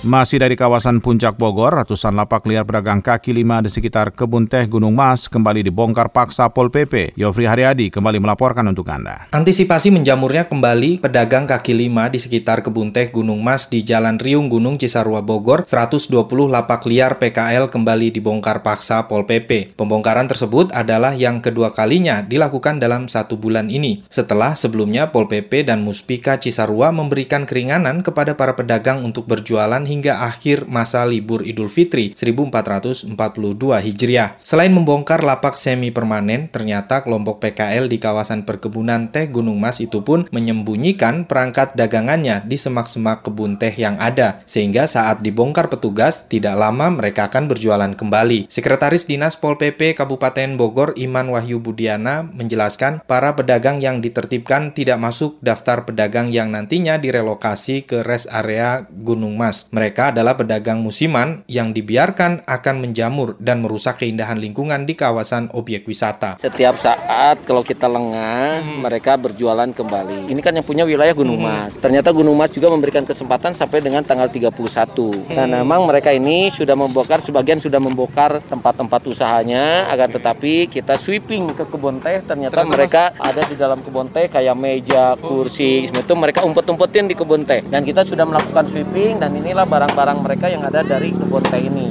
Masih 0.03 0.35
dari 0.35 0.59
kawasan 0.59 0.99
Puncak 0.99 1.39
Bogor, 1.39 1.79
ratusan 1.79 2.11
lapak 2.11 2.43
liar 2.43 2.67
pedagang 2.67 2.99
kaki 2.99 3.31
lima 3.31 3.63
di 3.63 3.71
sekitar 3.71 4.11
kebun 4.11 4.51
teh 4.51 4.67
Gunung 4.67 4.91
Mas 4.91 5.31
kembali 5.31 5.63
dibongkar 5.63 6.11
paksa 6.11 6.51
Pol 6.51 6.67
PP. 6.67 7.15
Yofri 7.15 7.47
Haryadi 7.47 7.87
kembali 7.87 8.19
melaporkan 8.19 8.67
untuk 8.67 8.83
Anda. 8.91 9.31
Antisipasi 9.31 9.95
menjamurnya 9.95 10.51
kembali 10.51 10.99
pedagang 10.99 11.47
kaki 11.47 11.71
lima 11.71 12.11
di 12.11 12.19
sekitar 12.19 12.67
kebun 12.67 12.91
teh 12.91 13.15
Gunung 13.15 13.39
Mas 13.39 13.71
di 13.71 13.79
Jalan 13.79 14.19
Riung 14.19 14.51
Gunung 14.51 14.75
Cisarua 14.75 15.23
Bogor, 15.23 15.63
120 15.63 16.11
lapak 16.51 16.83
liar 16.83 17.15
PKL 17.15 17.71
kembali 17.71 18.11
dibongkar 18.11 18.59
paksa 18.59 19.07
Pol 19.07 19.23
PP. 19.23 19.79
Pembongkaran 19.79 20.27
tersebut 20.27 20.75
adalah 20.75 21.15
yang 21.15 21.39
kedua 21.39 21.71
kalinya 21.71 22.19
dilakukan 22.19 22.75
dalam 22.75 23.07
satu 23.07 23.39
bulan 23.39 23.71
ini, 23.71 24.03
setelah 24.11 24.51
sebelumnya 24.51 25.15
Pol 25.15 25.31
PP 25.31 25.63
dan 25.63 25.79
Muspika 25.79 26.35
Cisarua 26.43 26.91
memberikan 26.91 27.47
keringanan 27.47 28.03
kepada 28.03 28.35
para 28.35 28.51
pedagang 28.59 28.99
untuk 29.07 29.31
berjualan 29.31 29.92
hingga 29.93 30.25
akhir 30.25 30.65
masa 30.65 31.05
libur 31.05 31.45
Idul 31.45 31.69
Fitri 31.69 32.17
1442 32.17 33.13
Hijriah. 33.61 34.41
Selain 34.41 34.73
membongkar 34.73 35.21
lapak 35.21 35.53
semi 35.53 35.93
permanen, 35.93 36.49
ternyata 36.49 37.05
kelompok 37.05 37.37
PKL 37.37 37.85
di 37.85 38.01
kawasan 38.01 38.41
perkebunan 38.41 39.13
teh 39.13 39.29
Gunung 39.29 39.61
Mas 39.61 39.77
itu 39.77 40.01
pun 40.01 40.25
menyembunyikan 40.33 41.29
perangkat 41.29 41.77
dagangannya 41.77 42.41
di 42.41 42.57
semak-semak 42.57 43.21
kebun 43.21 43.61
teh 43.61 43.69
yang 43.75 44.01
ada, 44.01 44.41
sehingga 44.49 44.89
saat 44.89 45.21
dibongkar 45.21 45.69
petugas, 45.69 46.25
tidak 46.25 46.57
lama 46.57 46.89
mereka 46.89 47.29
akan 47.29 47.45
berjualan 47.45 47.93
kembali. 47.93 48.49
Sekretaris 48.49 49.05
Dinas 49.05 49.35
Pol 49.35 49.59
PP 49.59 49.93
Kabupaten 49.93 50.55
Bogor 50.55 50.95
Iman 50.95 51.29
Wahyu 51.29 51.59
Budiana 51.59 52.23
menjelaskan 52.23 53.03
para 53.03 53.35
pedagang 53.35 53.83
yang 53.83 53.99
ditertibkan 53.99 54.71
tidak 54.71 54.97
masuk 54.97 55.35
daftar 55.43 55.83
pedagang 55.83 56.31
yang 56.31 56.49
nantinya 56.49 56.95
direlokasi 56.95 57.83
ke 57.83 58.07
rest 58.07 58.31
area 58.31 58.87
Gunung 58.87 59.35
Mas. 59.35 59.67
Mereka 59.75 59.82
adalah 59.91 60.39
pedagang 60.39 60.79
musiman 60.79 61.43
yang 61.51 61.75
dibiarkan 61.75 62.47
akan 62.47 62.75
menjamur 62.79 63.35
dan 63.41 63.59
merusak 63.59 63.99
keindahan 63.99 64.39
lingkungan 64.39 64.87
di 64.87 64.95
kawasan 64.95 65.49
objek 65.51 65.83
wisata. 65.83 66.39
Setiap 66.39 66.79
saat 66.79 67.43
kalau 67.43 67.65
kita 67.65 67.91
lengah, 67.91 68.63
hmm. 68.63 68.79
mereka 68.85 69.19
berjualan 69.19 69.67
kembali. 69.73 70.31
Ini 70.31 70.39
kan 70.39 70.55
yang 70.55 70.63
punya 70.63 70.87
wilayah 70.87 71.11
Gunung 71.11 71.41
hmm. 71.41 71.49
Mas. 71.49 71.73
Ternyata 71.81 72.13
Gunung 72.13 72.37
Mas 72.37 72.53
juga 72.53 72.69
memberikan 72.69 73.03
kesempatan 73.03 73.51
sampai 73.51 73.81
dengan 73.81 74.05
tanggal 74.05 74.29
31. 74.29 74.53
Hmm. 74.53 75.33
Dan 75.33 75.47
memang 75.51 75.83
mereka 75.89 76.13
ini 76.13 76.47
sudah 76.53 76.77
membongkar, 76.77 77.19
sebagian 77.19 77.57
sudah 77.57 77.81
membongkar 77.81 78.45
tempat-tempat 78.45 79.01
usahanya, 79.09 79.89
agar 79.89 80.07
tetapi 80.07 80.69
kita 80.69 80.95
sweeping 80.95 81.51
ke 81.57 81.65
kebun 81.65 81.97
teh, 81.99 82.21
ternyata, 82.21 82.61
ternyata 82.61 82.69
mereka 82.69 83.03
ada 83.17 83.41
di 83.43 83.55
dalam 83.57 83.81
kebun 83.81 84.13
teh 84.13 84.29
kayak 84.29 84.55
meja, 84.55 85.17
kursi, 85.17 85.89
oh. 85.89 85.99
itu 85.99 86.13
mereka 86.13 86.45
umpet-umpetin 86.45 87.09
di 87.09 87.15
kebun 87.17 87.43
teh. 87.43 87.65
Dan 87.65 87.81
kita 87.81 88.05
sudah 88.05 88.23
melakukan 88.23 88.69
sweeping 88.69 89.17
dan 89.17 89.33
inilah 89.33 89.65
barang-barang 89.73 90.19
mereka 90.21 90.45
yang 90.53 90.61
ada 90.61 90.85
dari 90.85 91.09
kebun 91.09 91.41
teh 91.49 91.57
ini 91.57 91.82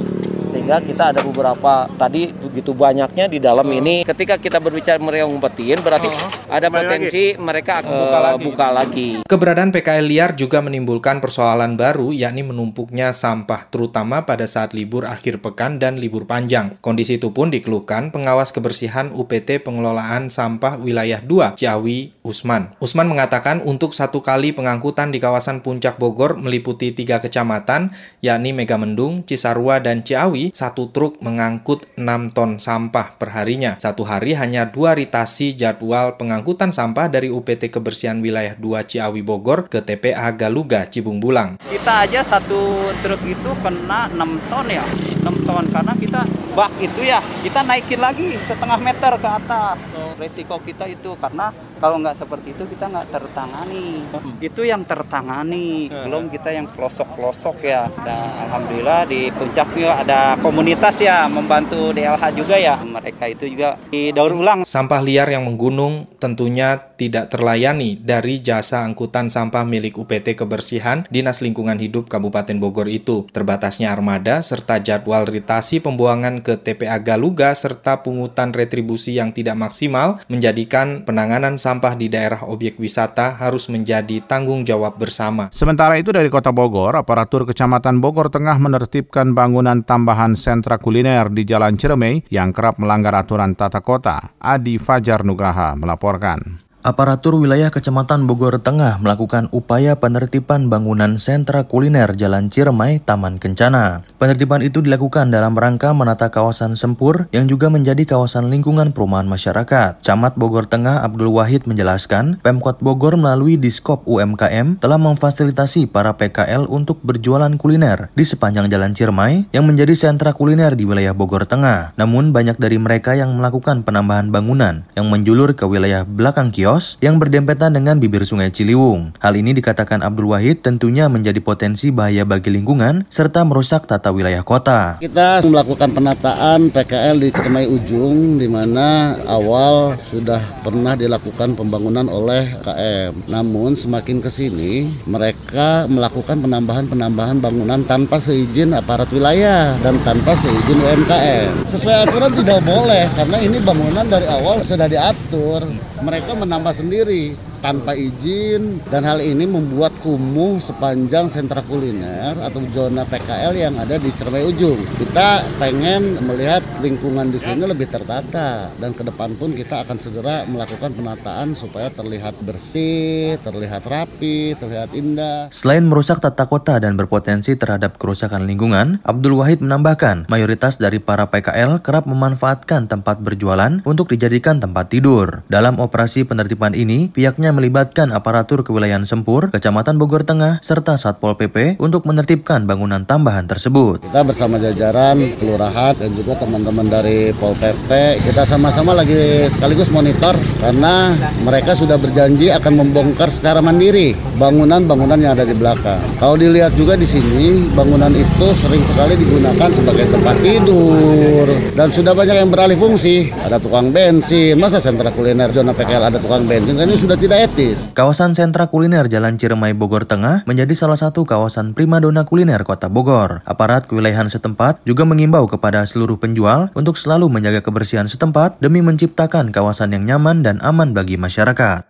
sehingga 0.63 0.79
kita 0.79 1.03
ada 1.11 1.19
beberapa 1.27 1.91
tadi 1.99 2.31
begitu 2.31 2.71
banyaknya 2.71 3.27
di 3.27 3.35
dalam 3.43 3.67
uh. 3.67 3.79
ini 3.83 4.07
ketika 4.07 4.39
kita 4.39 4.63
berbicara 4.63 4.95
mereka 4.95 5.27
ngumpetin 5.27 5.83
berarti 5.83 6.07
uh. 6.07 6.47
ada 6.47 6.71
potensi 6.71 7.35
lagi. 7.35 7.43
mereka 7.43 7.83
uh, 7.83 7.91
buka, 7.91 8.19
lagi. 8.23 8.43
buka 8.47 8.67
lagi. 8.71 9.09
Keberadaan 9.27 9.75
PKL 9.75 10.07
liar 10.07 10.31
juga 10.39 10.63
menimbulkan 10.63 11.19
persoalan 11.19 11.75
baru 11.75 12.15
yakni 12.15 12.47
menumpuknya 12.47 13.11
sampah 13.11 13.67
terutama 13.67 14.23
pada 14.23 14.47
saat 14.47 14.71
libur 14.71 15.03
akhir 15.03 15.43
pekan 15.43 15.83
dan 15.83 15.99
libur 15.99 16.23
panjang. 16.23 16.79
Kondisi 16.79 17.19
itu 17.19 17.35
pun 17.35 17.51
dikeluhkan 17.51 18.15
pengawas 18.15 18.55
kebersihan 18.55 19.11
UPT 19.11 19.67
Pengelolaan 19.67 20.31
Sampah 20.31 20.79
Wilayah 20.79 21.19
2 21.19 21.59
Ciawi 21.59 22.15
Usman. 22.23 22.71
Usman 22.79 23.11
mengatakan 23.11 23.59
untuk 23.67 23.91
satu 23.91 24.23
kali 24.23 24.55
pengangkutan 24.55 25.11
di 25.11 25.19
kawasan 25.19 25.59
Puncak 25.59 25.99
Bogor 25.99 26.39
meliputi 26.39 26.95
tiga 26.95 27.19
kecamatan 27.19 27.91
yakni 28.23 28.55
Megamendung, 28.55 29.27
Cisarua, 29.27 29.83
dan 29.83 30.07
Ciawi 30.07 30.52
satu 30.53 30.93
truk 30.93 31.17
mengangkut 31.25 31.89
6 31.97 32.31
ton 32.37 32.61
sampah 32.61 33.17
perharinya. 33.17 33.75
Satu 33.81 34.05
hari 34.05 34.37
hanya 34.37 34.69
dua 34.69 34.93
ritasi 34.93 35.57
jadwal 35.57 36.15
pengangkutan 36.15 36.69
sampah 36.69 37.09
dari 37.09 37.33
UPT 37.33 37.73
Kebersihan 37.73 38.21
Wilayah 38.21 38.53
2 38.55 38.85
Ciawi 38.85 39.25
Bogor 39.25 39.65
ke 39.67 39.81
TPA 39.81 40.29
Galuga 40.37 40.85
Cibung 40.85 41.17
Bulang. 41.17 41.57
Kita 41.65 42.05
aja 42.05 42.21
satu 42.21 42.93
truk 43.01 43.25
itu 43.25 43.51
kena 43.65 44.07
6 44.13 44.49
ton 44.53 44.69
ya. 44.69 44.85
6 45.25 45.49
ton 45.49 45.65
karena 45.73 45.93
kita 45.97 46.21
bak 46.53 46.69
itu 46.77 47.01
ya 47.01 47.17
kita 47.41 47.65
naikin 47.65 47.97
lagi 47.97 48.37
setengah 48.37 48.77
meter 48.77 49.17
ke 49.17 49.29
atas. 49.29 49.97
Resiko 50.21 50.61
kita 50.61 50.85
itu 50.85 51.17
karena 51.17 51.49
kalau 51.83 51.99
nggak 51.99 52.15
seperti 52.15 52.55
itu 52.55 52.63
kita 52.63 52.87
nggak 52.87 53.11
tertangani. 53.11 54.07
Itu 54.39 54.63
yang 54.63 54.87
tertangani, 54.87 55.91
belum 55.91 56.31
kita 56.31 56.55
yang 56.55 56.71
pelosok-pelosok 56.71 57.59
ya. 57.59 57.91
Dan 58.07 58.23
alhamdulillah 58.47 59.03
di 59.03 59.27
puncaknya 59.35 59.99
ada 59.99 60.39
komunitas 60.39 60.95
ya 61.03 61.27
membantu 61.27 61.91
DLH 61.91 62.23
juga 62.39 62.55
ya. 62.55 62.79
Mereka 62.79 63.35
itu 63.35 63.51
juga 63.51 63.75
didaur 63.91 64.31
ulang. 64.31 64.63
Sampah 64.63 65.03
liar 65.03 65.27
yang 65.27 65.43
menggunung 65.43 66.07
tentunya 66.23 66.79
tidak 66.95 67.27
terlayani 67.35 67.99
dari 67.99 68.39
jasa 68.39 68.87
angkutan 68.87 69.27
sampah 69.27 69.67
milik 69.67 69.99
UPT 69.99 70.39
Kebersihan 70.39 71.03
Dinas 71.11 71.43
Lingkungan 71.43 71.75
Hidup 71.83 72.07
Kabupaten 72.07 72.63
Bogor 72.63 72.87
itu. 72.87 73.27
Terbatasnya 73.35 73.91
armada 73.91 74.39
serta 74.39 74.79
jadwal 74.79 75.27
ritasi 75.27 75.83
pembuangan 75.83 76.39
ke 76.39 76.55
TPA 76.55 77.03
Galuga 77.03 77.51
serta 77.51 78.07
pungutan 78.07 78.55
retribusi 78.55 79.19
yang 79.19 79.35
tidak 79.35 79.59
maksimal 79.59 80.23
menjadikan 80.31 81.03
penanganan 81.03 81.59
sampah 81.73 81.97
di 81.97 82.05
daerah 82.05 82.45
objek 82.45 82.77
wisata 82.77 83.33
harus 83.33 83.65
menjadi 83.65 84.21
tanggung 84.21 84.61
jawab 84.61 84.93
bersama. 85.01 85.49
Sementara 85.49 85.97
itu 85.97 86.13
dari 86.13 86.29
Kota 86.29 86.53
Bogor, 86.53 86.93
aparatur 86.93 87.49
Kecamatan 87.49 87.97
Bogor 87.97 88.29
Tengah 88.29 88.61
menertibkan 88.61 89.33
bangunan 89.33 89.81
tambahan 89.81 90.37
sentra 90.37 90.77
kuliner 90.77 91.33
di 91.33 91.41
Jalan 91.41 91.73
Ciremai 91.73 92.29
yang 92.29 92.53
kerap 92.53 92.77
melanggar 92.77 93.17
aturan 93.17 93.57
tata 93.57 93.81
kota. 93.81 94.37
Adi 94.37 94.77
Fajar 94.77 95.25
Nugraha 95.25 95.73
melaporkan. 95.73 96.61
Aparatur 96.83 97.39
wilayah 97.39 97.71
Kecamatan 97.71 98.27
Bogor 98.27 98.59
Tengah 98.59 98.99
melakukan 98.99 99.47
upaya 99.55 100.03
penertiban 100.03 100.67
bangunan 100.67 101.15
sentra 101.15 101.63
kuliner 101.63 102.11
Jalan 102.11 102.51
Ciremai, 102.51 102.99
Taman 102.99 103.39
Kencana. 103.39 104.03
Penertiban 104.19 104.59
itu 104.59 104.83
dilakukan 104.83 105.31
dalam 105.31 105.55
rangka 105.55 105.95
menata 105.95 106.27
kawasan 106.27 106.75
Sempur 106.75 107.31
yang 107.31 107.47
juga 107.47 107.71
menjadi 107.71 108.03
kawasan 108.03 108.51
lingkungan 108.51 108.91
perumahan 108.91 109.31
masyarakat. 109.31 110.03
Camat 110.03 110.35
Bogor 110.35 110.67
Tengah 110.67 111.07
Abdul 111.07 111.31
Wahid 111.31 111.63
menjelaskan, 111.71 112.43
Pemkot 112.43 112.83
Bogor 112.83 113.15
melalui 113.15 113.55
Diskop 113.55 114.03
UMKM 114.03 114.83
telah 114.83 114.99
memfasilitasi 114.99 115.87
para 115.87 116.19
PKL 116.19 116.67
untuk 116.67 116.99
berjualan 116.99 117.55
kuliner 117.55 118.11
di 118.11 118.27
sepanjang 118.27 118.67
Jalan 118.67 118.91
Ciremai 118.91 119.47
yang 119.55 119.63
menjadi 119.63 119.95
sentra 119.95 120.35
kuliner 120.35 120.75
di 120.75 120.83
wilayah 120.83 121.15
Bogor 121.15 121.47
Tengah. 121.47 121.95
Namun 121.95 122.35
banyak 122.35 122.59
dari 122.59 122.75
mereka 122.75 123.15
yang 123.15 123.31
melakukan 123.39 123.87
penambahan 123.87 124.35
bangunan 124.35 124.83
yang 124.99 125.07
menjulur 125.07 125.55
ke 125.55 125.63
wilayah 125.63 126.03
belakang 126.03 126.51
kios 126.51 126.72
yang 127.03 127.21
berdempetan 127.21 127.75
dengan 127.75 127.99
bibir 127.99 128.23
sungai 128.23 128.49
Ciliwung. 128.49 129.13
Hal 129.19 129.35
ini 129.35 129.53
dikatakan 129.53 130.01
Abdul 130.01 130.31
Wahid 130.33 130.63
tentunya 130.63 131.05
menjadi 131.11 131.37
potensi 131.43 131.91
bahaya 131.93 132.23
bagi 132.23 132.49
lingkungan 132.49 133.05
serta 133.11 133.45
merusak 133.45 133.85
tata 133.85 134.09
wilayah 134.09 134.41
kota. 134.41 134.97
Kita 135.03 135.43
melakukan 135.43 135.91
penataan 135.91 136.71
PKL 136.71 137.19
di 137.19 137.29
Ciremai 137.35 137.67
Ujung 137.67 138.39
di 138.39 138.47
mana 138.47 139.13
awal 139.27 139.99
sudah 139.99 140.39
pernah 140.63 140.95
dilakukan 140.95 141.59
pembangunan 141.59 142.07
oleh 142.07 142.47
KM. 142.63 143.27
Namun 143.29 143.75
semakin 143.75 144.23
ke 144.23 144.31
sini 144.31 144.87
mereka 145.05 145.85
melakukan 145.91 146.39
penambahan-penambahan 146.39 147.43
bangunan 147.43 147.83
tanpa 147.83 148.17
seizin 148.23 148.71
aparat 148.71 149.11
wilayah 149.11 149.75
dan 149.83 149.99
tanpa 150.07 150.31
seizin 150.33 150.79
UMKM. 150.79 151.67
Sesuai 151.67 152.07
aturan 152.07 152.31
tidak 152.31 152.63
boleh 152.63 153.03
karena 153.13 153.37
ini 153.43 153.57
bangunan 153.61 154.05
dari 154.07 154.25
awal 154.31 154.63
sudah 154.63 154.87
diatur. 154.87 155.67
Mereka 156.03 156.35
menambah 156.35 156.62
sampah 156.63 156.79
sendiri 156.79 157.35
tanpa 157.63 157.95
izin 157.95 158.83
dan 158.91 159.07
hal 159.07 159.23
ini 159.23 159.47
membuat 159.47 159.95
kumuh 160.03 160.59
sepanjang 160.59 161.31
sentra 161.31 161.63
kuliner 161.63 162.35
atau 162.43 162.59
zona 162.75 163.07
PKL 163.07 163.55
yang 163.55 163.79
ada 163.79 163.95
di 163.95 164.11
Cermai 164.11 164.43
Ujung. 164.43 164.75
Kita 164.75 165.39
pengen 165.63 166.19
melihat 166.27 166.59
lingkungan 166.83 167.31
di 167.31 167.39
sini 167.39 167.63
lebih 167.63 167.87
tertata 167.87 168.67
dan 168.83 168.91
ke 168.91 169.07
depan 169.07 169.31
pun 169.39 169.55
kita 169.55 169.87
akan 169.87 169.95
segera 169.95 170.43
melakukan 170.51 170.91
penataan 170.91 171.55
supaya 171.55 171.87
terlihat 171.87 172.35
bersih, 172.43 173.39
terlihat 173.39 173.87
rapi, 173.87 174.59
terlihat 174.59 174.91
indah. 174.91 175.47
Selain 175.47 175.87
merusak 175.87 176.19
tata 176.19 176.43
kota 176.43 176.83
dan 176.83 176.99
berpotensi 176.99 177.55
terhadap 177.55 177.95
kerusakan 177.95 178.43
lingkungan, 178.43 178.99
Abdul 179.07 179.39
Wahid 179.39 179.63
menambahkan 179.63 180.27
mayoritas 180.27 180.83
dari 180.83 180.99
para 180.99 181.31
PKL 181.31 181.79
kerap 181.79 182.03
memanfaatkan 182.11 182.91
tempat 182.91 183.23
berjualan 183.23 183.79
untuk 183.87 184.11
dijadikan 184.11 184.59
tempat 184.59 184.91
tidur. 184.91 185.47
Dalam 185.47 185.79
operasi 185.79 186.27
penertiban 186.27 186.75
ini, 186.75 187.07
pihaknya 187.07 187.52
melibatkan 187.53 188.09
aparatur 188.09 188.65
kewilayahan 188.65 189.05
Sempur, 189.05 189.53
Kecamatan 189.53 190.01
Bogor 190.01 190.25
Tengah, 190.25 190.59
serta 190.65 190.97
Satpol 190.97 191.37
PP 191.37 191.77
untuk 191.77 192.09
menertibkan 192.09 192.65
bangunan 192.65 193.05
tambahan 193.05 193.45
tersebut. 193.45 194.01
Kita 194.01 194.25
bersama 194.25 194.57
jajaran 194.57 195.21
kelurahan 195.37 195.93
dan 195.93 196.09
juga 196.17 196.33
teman-teman 196.41 196.89
dari 196.89 197.29
Pol 197.37 197.53
PP, 197.53 198.17
kita 198.25 198.43
sama-sama 198.43 198.97
lagi 198.97 199.45
sekaligus 199.45 199.93
monitor 199.93 200.33
karena 200.59 201.13
mereka 201.45 201.77
sudah 201.77 202.01
berjanji 202.01 202.49
akan 202.49 202.73
membongkar 202.81 203.29
secara 203.29 203.61
mandiri 203.61 204.17
bangunan-bangunan 204.41 205.21
yang 205.21 205.37
ada 205.37 205.45
di 205.45 205.53
belakang. 205.53 206.01
Kalau 206.17 206.33
dilihat 206.33 206.73
juga 206.73 206.97
di 206.97 207.05
sini, 207.05 207.69
bangunan 207.77 208.09
itu 208.09 208.47
sering 208.57 208.81
sekali 208.81 209.13
digunakan 209.13 209.69
sebagai 209.69 210.09
tempat 210.09 210.35
tidur 210.41 211.47
dan 211.77 211.87
sudah 211.93 212.17
banyak 212.17 212.35
yang 212.41 212.49
beralih 212.49 212.75
fungsi. 212.79 213.29
Ada 213.45 213.61
tukang 213.61 213.93
bensin, 213.93 214.57
masa 214.57 214.81
sentra 214.81 215.13
kuliner 215.13 215.53
zona 215.53 215.75
PKL 215.75 216.09
ada 216.09 216.17
tukang 216.17 216.47
bensin, 216.49 216.73
ini 216.73 216.95
sudah 216.97 217.19
tidak 217.19 217.42
etis. 217.43 217.91
Kawasan 217.91 218.31
sentra 218.31 218.71
kuliner 218.71 219.11
Jalan 219.11 219.35
Ciremai 219.35 219.75
Bogor 219.75 220.07
Tengah 220.07 220.47
menjadi 220.47 220.71
salah 220.71 220.95
satu 220.95 221.27
kawasan 221.27 221.75
primadona 221.75 222.23
kuliner 222.23 222.63
kota 222.63 222.87
Bogor. 222.87 223.43
Aparat 223.43 223.83
kewilayahan 223.91 224.31
setempat 224.31 224.79
juga 224.87 225.03
mengimbau 225.03 225.43
kepada 225.51 225.83
seluruh 225.83 226.15
penjual 226.15 226.71
untuk 226.71 226.95
selalu 226.95 227.27
menjaga 227.27 227.59
kebersihan 227.59 228.07
setempat 228.07 228.63
demi 228.63 228.79
menciptakan 228.79 229.51
kawasan 229.51 229.91
yang 229.91 230.07
nyaman 230.07 230.39
dan 230.39 230.63
aman 230.63 230.95
bagi 230.95 231.19
masyarakat. 231.19 231.83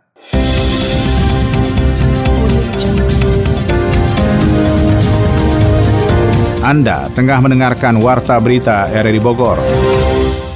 Anda 6.63 7.11
tengah 7.13 7.43
mendengarkan 7.43 8.01
Warta 8.01 8.39
Berita 8.41 8.89
RRI 8.89 9.21
Bogor. 9.21 9.59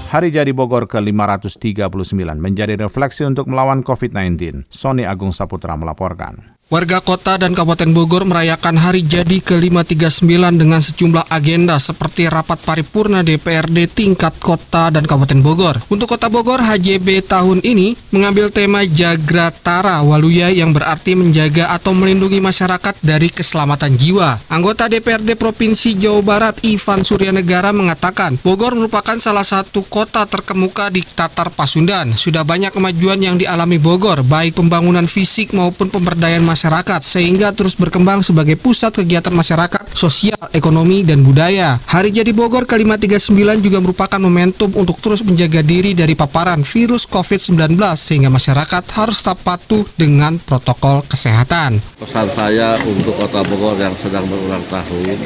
Hari 0.07 0.31
jadi 0.31 0.55
Bogor 0.55 0.87
ke-539 0.87 2.15
menjadi 2.39 2.79
refleksi 2.79 3.27
untuk 3.27 3.51
melawan 3.51 3.83
COVID-19. 3.83 4.63
Sony 4.71 5.03
Agung 5.03 5.35
Saputra 5.35 5.75
melaporkan. 5.75 6.56
Warga 6.67 6.99
kota 6.99 7.39
dan 7.39 7.55
Kabupaten 7.55 7.95
Bogor 7.95 8.27
merayakan 8.27 8.75
hari 8.75 8.99
jadi 8.99 9.39
ke-539 9.39 10.27
dengan 10.59 10.83
sejumlah 10.83 11.31
agenda 11.31 11.79
seperti 11.79 12.27
rapat 12.27 12.59
paripurna 12.59 13.23
DPRD 13.23 13.87
tingkat 13.87 14.35
kota 14.43 14.91
dan 14.91 15.07
Kabupaten 15.07 15.39
Bogor. 15.39 15.79
Untuk 15.87 16.11
kota 16.11 16.27
Bogor, 16.27 16.59
HJB 16.59 17.23
tahun 17.23 17.63
ini 17.63 17.95
mengambil 18.11 18.51
tema 18.51 18.83
Jagratara 18.83 20.03
Waluya 20.03 20.51
yang 20.51 20.75
berarti 20.75 21.15
menjaga 21.15 21.71
atau 21.71 21.95
melindungi 21.95 22.43
masyarakat 22.43 22.99
dari 22.99 23.31
keselamatan 23.31 23.95
jiwa. 23.95 24.35
Anggota 24.51 24.91
DPRD 24.91 25.39
Provinsi 25.39 25.95
Jawa 25.95 26.19
Barat 26.19 26.59
Ivan 26.67 27.07
Suryanegara 27.07 27.71
mengatakan 27.71 28.35
Bogor 28.43 28.75
merupakan 28.75 29.15
salah 29.23 29.47
satu 29.47 29.87
kota 29.87 30.27
terkemuka 30.27 30.91
di 30.91 30.99
Tatar 30.99 31.47
Pasundan. 31.47 32.11
Sudah 32.11 32.43
banyak 32.43 32.75
kemajuan 32.75 33.23
yang 33.23 33.39
dialami 33.39 33.79
Bogor, 33.79 34.19
baik 34.27 34.59
pembangunan 34.59 35.07
fisik 35.07 35.55
maupun 35.55 35.87
pemberdayaan 35.87 36.43
masyarakat 36.43 36.56
masyarakat 36.57 37.05
sehingga 37.05 37.53
terus 37.53 37.77
berkembang 37.77 38.25
sebagai 38.25 38.57
pusat 38.57 38.89
kegiatan 38.89 39.29
masyarakat, 39.29 39.93
sosial, 39.93 40.41
ekonomi, 40.57 41.05
dan 41.05 41.21
budaya. 41.21 41.77
Hari 41.85 42.09
Jadi 42.09 42.33
Bogor 42.33 42.65
ke-539 42.65 43.61
juga 43.61 43.77
merupakan 43.77 44.17
momentum 44.17 44.73
untuk 44.73 44.97
terus 44.97 45.21
menjaga 45.21 45.61
diri 45.61 45.93
dari 45.93 46.17
paparan 46.17 46.65
virus 46.65 47.05
COVID-19 47.05 47.77
sehingga 47.93 48.33
masyarakat 48.33 48.83
harus 48.97 49.21
tetap 49.21 49.37
patuh 49.45 49.85
dengan 49.93 50.41
protokol 50.41 51.05
kesehatan. 51.05 51.77
Pesan 52.01 52.25
saya 52.33 52.73
untuk 52.89 53.13
Kota 53.21 53.45
Bogor 53.45 53.77
yang 53.77 53.93
sedang 54.01 54.25
berulang 54.25 54.65
tahun 54.65 55.17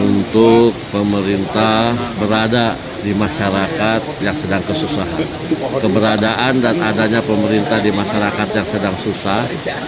untuk 0.00 0.72
pemerintah 0.88 1.92
berada 2.16 2.72
di 3.00 3.12
masyarakat 3.16 4.00
yang 4.20 4.36
sedang 4.36 4.62
kesusahan. 4.64 5.24
Keberadaan 5.80 6.54
dan 6.60 6.76
adanya 6.80 7.20
pemerintah 7.24 7.80
di 7.80 7.92
masyarakat 7.92 8.48
yang 8.52 8.66
sedang 8.68 8.96
susah 9.00 9.44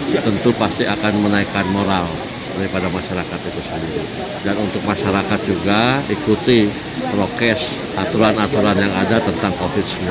tentu 0.08 0.50
pasti 0.56 0.88
akan 0.88 1.12
menaikkan 1.28 1.66
moral 1.72 2.08
daripada 2.56 2.88
masyarakat 2.92 3.38
itu 3.48 3.60
sendiri. 3.64 4.04
Dan 4.44 4.56
untuk 4.60 4.82
masyarakat 4.84 5.40
juga 5.44 6.00
ikuti 6.08 6.68
prokes 7.12 7.80
aturan-aturan 7.96 8.76
yang 8.76 8.92
ada 8.92 9.20
tentang 9.20 9.52
COVID-19. 9.56 10.08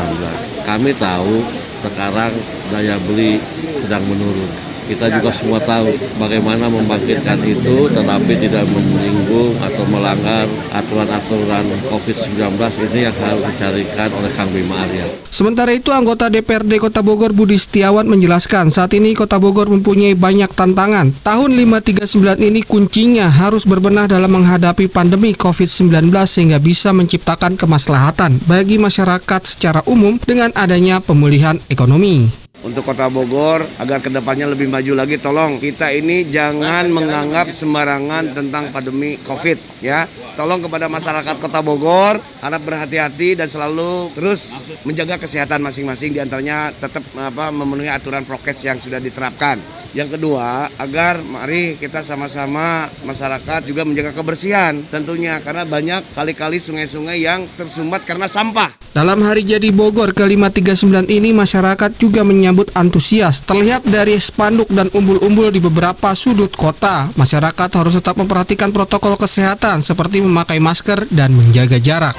Kami 0.66 0.92
tahu 0.98 1.42
sekarang 1.82 2.34
daya 2.70 2.98
beli 3.10 3.42
sedang 3.82 4.06
menurun 4.06 4.71
kita 4.92 5.08
juga 5.08 5.32
semua 5.32 5.60
tahu 5.64 5.88
bagaimana 6.20 6.68
membangkitkan 6.68 7.40
itu 7.48 7.88
tetapi 7.96 8.34
tidak 8.36 8.68
menyinggung 8.68 9.56
atau 9.64 9.88
melanggar 9.88 10.44
aturan-aturan 10.76 11.64
COVID-19 11.88 12.60
ini 12.92 13.00
yang 13.08 13.16
harus 13.24 13.44
dicarikan 13.56 14.10
oleh 14.20 14.32
Kang 14.36 14.52
Bima 14.52 14.76
Arya. 14.84 15.08
Sementara 15.32 15.72
itu 15.72 15.96
anggota 15.96 16.28
DPRD 16.28 16.84
Kota 16.84 17.00
Bogor 17.00 17.32
Budi 17.32 17.56
Setiawan 17.56 18.04
menjelaskan 18.04 18.68
saat 18.68 18.92
ini 18.92 19.16
Kota 19.16 19.40
Bogor 19.40 19.72
mempunyai 19.72 20.12
banyak 20.12 20.52
tantangan. 20.52 21.08
Tahun 21.24 21.50
539 21.56 22.44
ini 22.44 22.60
kuncinya 22.68 23.32
harus 23.32 23.64
berbenah 23.64 24.12
dalam 24.12 24.28
menghadapi 24.28 24.92
pandemi 24.92 25.32
COVID-19 25.32 26.12
sehingga 26.28 26.60
bisa 26.60 26.92
menciptakan 26.92 27.56
kemaslahatan 27.56 28.44
bagi 28.44 28.76
masyarakat 28.76 29.42
secara 29.48 29.80
umum 29.88 30.20
dengan 30.20 30.52
adanya 30.60 31.00
pemulihan 31.00 31.56
ekonomi 31.72 32.41
untuk 32.62 32.86
Kota 32.86 33.10
Bogor 33.10 33.66
agar 33.82 34.02
ke 34.02 34.10
depannya 34.14 34.50
lebih 34.50 34.70
maju 34.70 34.94
lagi. 34.94 35.18
Tolong 35.18 35.58
kita 35.58 35.90
ini 35.94 36.30
jangan 36.30 36.90
menganggap 36.90 37.50
sembarangan 37.50 38.34
tentang 38.38 38.70
pandemi 38.70 39.18
COVID 39.22 39.82
ya. 39.82 40.06
Tolong 40.38 40.64
kepada 40.64 40.88
masyarakat 40.88 41.36
Kota 41.42 41.60
Bogor 41.60 42.18
harap 42.42 42.62
berhati-hati 42.64 43.36
dan 43.36 43.52
selalu 43.52 44.14
terus 44.16 44.64
menjaga 44.88 45.20
kesehatan 45.20 45.60
masing-masing. 45.60 46.16
Di 46.16 46.22
antaranya 46.24 46.72
tetap 46.72 47.04
apa 47.18 47.52
memenuhi 47.52 47.92
aturan 47.92 48.24
prokes 48.24 48.64
yang 48.64 48.80
sudah 48.80 49.02
diterapkan. 49.02 49.60
Yang 49.92 50.16
kedua, 50.16 50.72
agar 50.80 51.20
mari 51.20 51.76
kita 51.76 52.00
sama-sama 52.00 52.88
masyarakat 53.04 53.68
juga 53.68 53.84
menjaga 53.84 54.16
kebersihan 54.16 54.80
tentunya. 54.88 55.36
Karena 55.44 55.68
banyak 55.68 56.16
kali-kali 56.16 56.64
sungai-sungai 56.64 57.20
yang 57.20 57.44
tersumbat 57.60 58.08
karena 58.08 58.32
sampah. 58.32 58.72
Dalam 58.92 59.24
hari 59.24 59.48
jadi 59.48 59.72
Bogor 59.72 60.12
ke-539 60.12 61.08
ini 61.08 61.32
masyarakat 61.32 61.96
juga 61.96 62.28
menyambut 62.28 62.51
antusias. 62.78 63.44
Terlihat 63.44 63.88
dari 63.88 64.16
spanduk 64.22 64.70
dan 64.72 64.88
umbul-umbul 64.94 65.50
di 65.52 65.60
beberapa 65.60 66.14
sudut 66.14 66.54
kota. 66.54 67.10
Masyarakat 67.18 67.70
harus 67.76 67.98
tetap 67.98 68.16
memperhatikan 68.20 68.70
protokol 68.70 69.18
kesehatan 69.18 69.82
seperti 69.82 70.24
memakai 70.24 70.62
masker 70.62 71.10
dan 71.12 71.34
menjaga 71.34 71.78
jarak. 71.82 72.16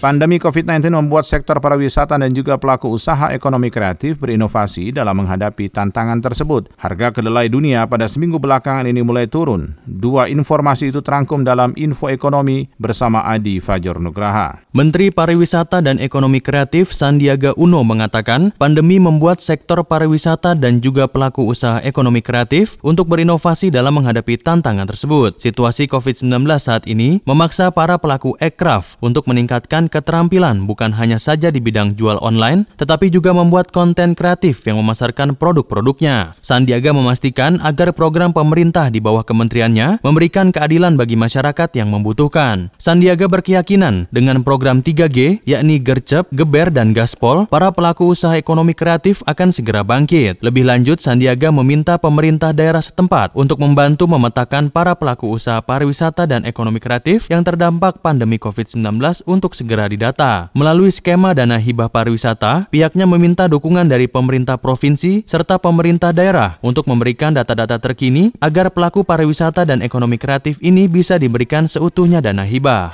Pandemi 0.00 0.40
COVID-19 0.40 0.96
membuat 0.96 1.28
sektor 1.28 1.60
pariwisata 1.60 2.16
dan 2.16 2.32
juga 2.32 2.56
pelaku 2.56 2.88
usaha 2.88 3.28
ekonomi 3.36 3.68
kreatif 3.68 4.16
berinovasi 4.16 4.96
dalam 4.96 5.12
menghadapi 5.20 5.68
tantangan 5.68 6.24
tersebut. 6.24 6.72
Harga 6.80 7.12
kedelai 7.12 7.52
dunia 7.52 7.84
pada 7.84 8.08
seminggu 8.08 8.40
belakangan 8.40 8.88
ini 8.88 9.04
mulai 9.04 9.28
turun. 9.28 9.76
Dua 9.84 10.32
informasi 10.32 10.88
itu 10.88 11.04
terangkum 11.04 11.44
dalam 11.44 11.76
Info 11.76 12.08
Ekonomi 12.08 12.64
bersama 12.80 13.28
Adi 13.28 13.60
Fajar 13.60 14.00
Nugraha. 14.00 14.64
Menteri 14.72 15.12
Pariwisata 15.12 15.84
dan 15.84 16.00
Ekonomi 16.00 16.40
Kreatif 16.40 16.96
Sandiaga 16.96 17.52
Uno 17.60 17.84
mengatakan 17.84 18.56
pandemi 18.56 18.96
membuat 18.96 19.44
sektor 19.44 19.84
pariwisata 19.84 20.56
dan 20.56 20.80
juga 20.80 21.12
pelaku 21.12 21.44
usaha 21.44 21.76
ekonomi 21.84 22.24
kreatif 22.24 22.80
untuk 22.80 23.04
berinovasi 23.12 23.68
dalam 23.68 24.00
menghadapi 24.00 24.40
tantangan 24.40 24.88
tersebut. 24.88 25.36
Situasi 25.36 25.92
COVID-19 25.92 26.48
saat 26.56 26.88
ini 26.88 27.20
memaksa 27.28 27.68
para 27.68 28.00
pelaku 28.00 28.32
ekraf 28.40 28.96
untuk 29.04 29.28
meningkatkan 29.28 29.89
keterampilan 29.90 30.62
bukan 30.64 30.94
hanya 30.94 31.18
saja 31.18 31.50
di 31.50 31.58
bidang 31.58 31.98
jual 31.98 32.16
online, 32.22 32.70
tetapi 32.78 33.10
juga 33.10 33.34
membuat 33.34 33.74
konten 33.74 34.14
kreatif 34.14 34.62
yang 34.64 34.78
memasarkan 34.78 35.34
produk-produknya. 35.34 36.38
Sandiaga 36.38 36.94
memastikan 36.94 37.58
agar 37.66 37.90
program 37.90 38.30
pemerintah 38.30 38.86
di 38.88 39.02
bawah 39.02 39.26
kementeriannya 39.26 39.98
memberikan 40.06 40.54
keadilan 40.54 40.94
bagi 40.94 41.18
masyarakat 41.18 41.68
yang 41.74 41.90
membutuhkan. 41.90 42.70
Sandiaga 42.78 43.26
berkeyakinan 43.26 44.06
dengan 44.14 44.46
program 44.46 44.80
3G, 44.84 45.42
yakni 45.42 45.82
Gercep, 45.82 46.30
Geber, 46.30 46.70
dan 46.70 46.94
Gaspol, 46.94 47.50
para 47.50 47.74
pelaku 47.74 48.14
usaha 48.14 48.38
ekonomi 48.38 48.76
kreatif 48.76 49.26
akan 49.26 49.50
segera 49.50 49.82
bangkit. 49.82 50.44
Lebih 50.44 50.68
lanjut, 50.68 51.00
Sandiaga 51.00 51.50
meminta 51.50 51.96
pemerintah 51.96 52.54
daerah 52.54 52.84
setempat 52.84 53.32
untuk 53.32 53.56
membantu 53.56 54.04
memetakan 54.04 54.68
para 54.68 54.92
pelaku 54.92 55.32
usaha 55.32 55.64
pariwisata 55.64 56.28
dan 56.28 56.44
ekonomi 56.44 56.82
kreatif 56.82 57.32
yang 57.32 57.40
terdampak 57.40 58.04
pandemi 58.04 58.36
COVID-19 58.36 59.24
untuk 59.24 59.56
segera 59.56 59.79
segera 59.80 59.88
didata. 59.88 60.32
Melalui 60.52 60.92
skema 60.92 61.32
dana 61.32 61.56
hibah 61.56 61.88
pariwisata, 61.88 62.68
pihaknya 62.68 63.08
meminta 63.08 63.48
dukungan 63.48 63.88
dari 63.88 64.04
pemerintah 64.04 64.60
provinsi 64.60 65.24
serta 65.24 65.56
pemerintah 65.56 66.12
daerah 66.12 66.60
untuk 66.60 66.84
memberikan 66.84 67.32
data-data 67.32 67.80
terkini 67.80 68.36
agar 68.44 68.68
pelaku 68.68 69.00
pariwisata 69.00 69.64
dan 69.64 69.80
ekonomi 69.80 70.20
kreatif 70.20 70.60
ini 70.60 70.84
bisa 70.84 71.16
diberikan 71.16 71.64
seutuhnya 71.64 72.20
dana 72.20 72.44
hibah. 72.44 72.92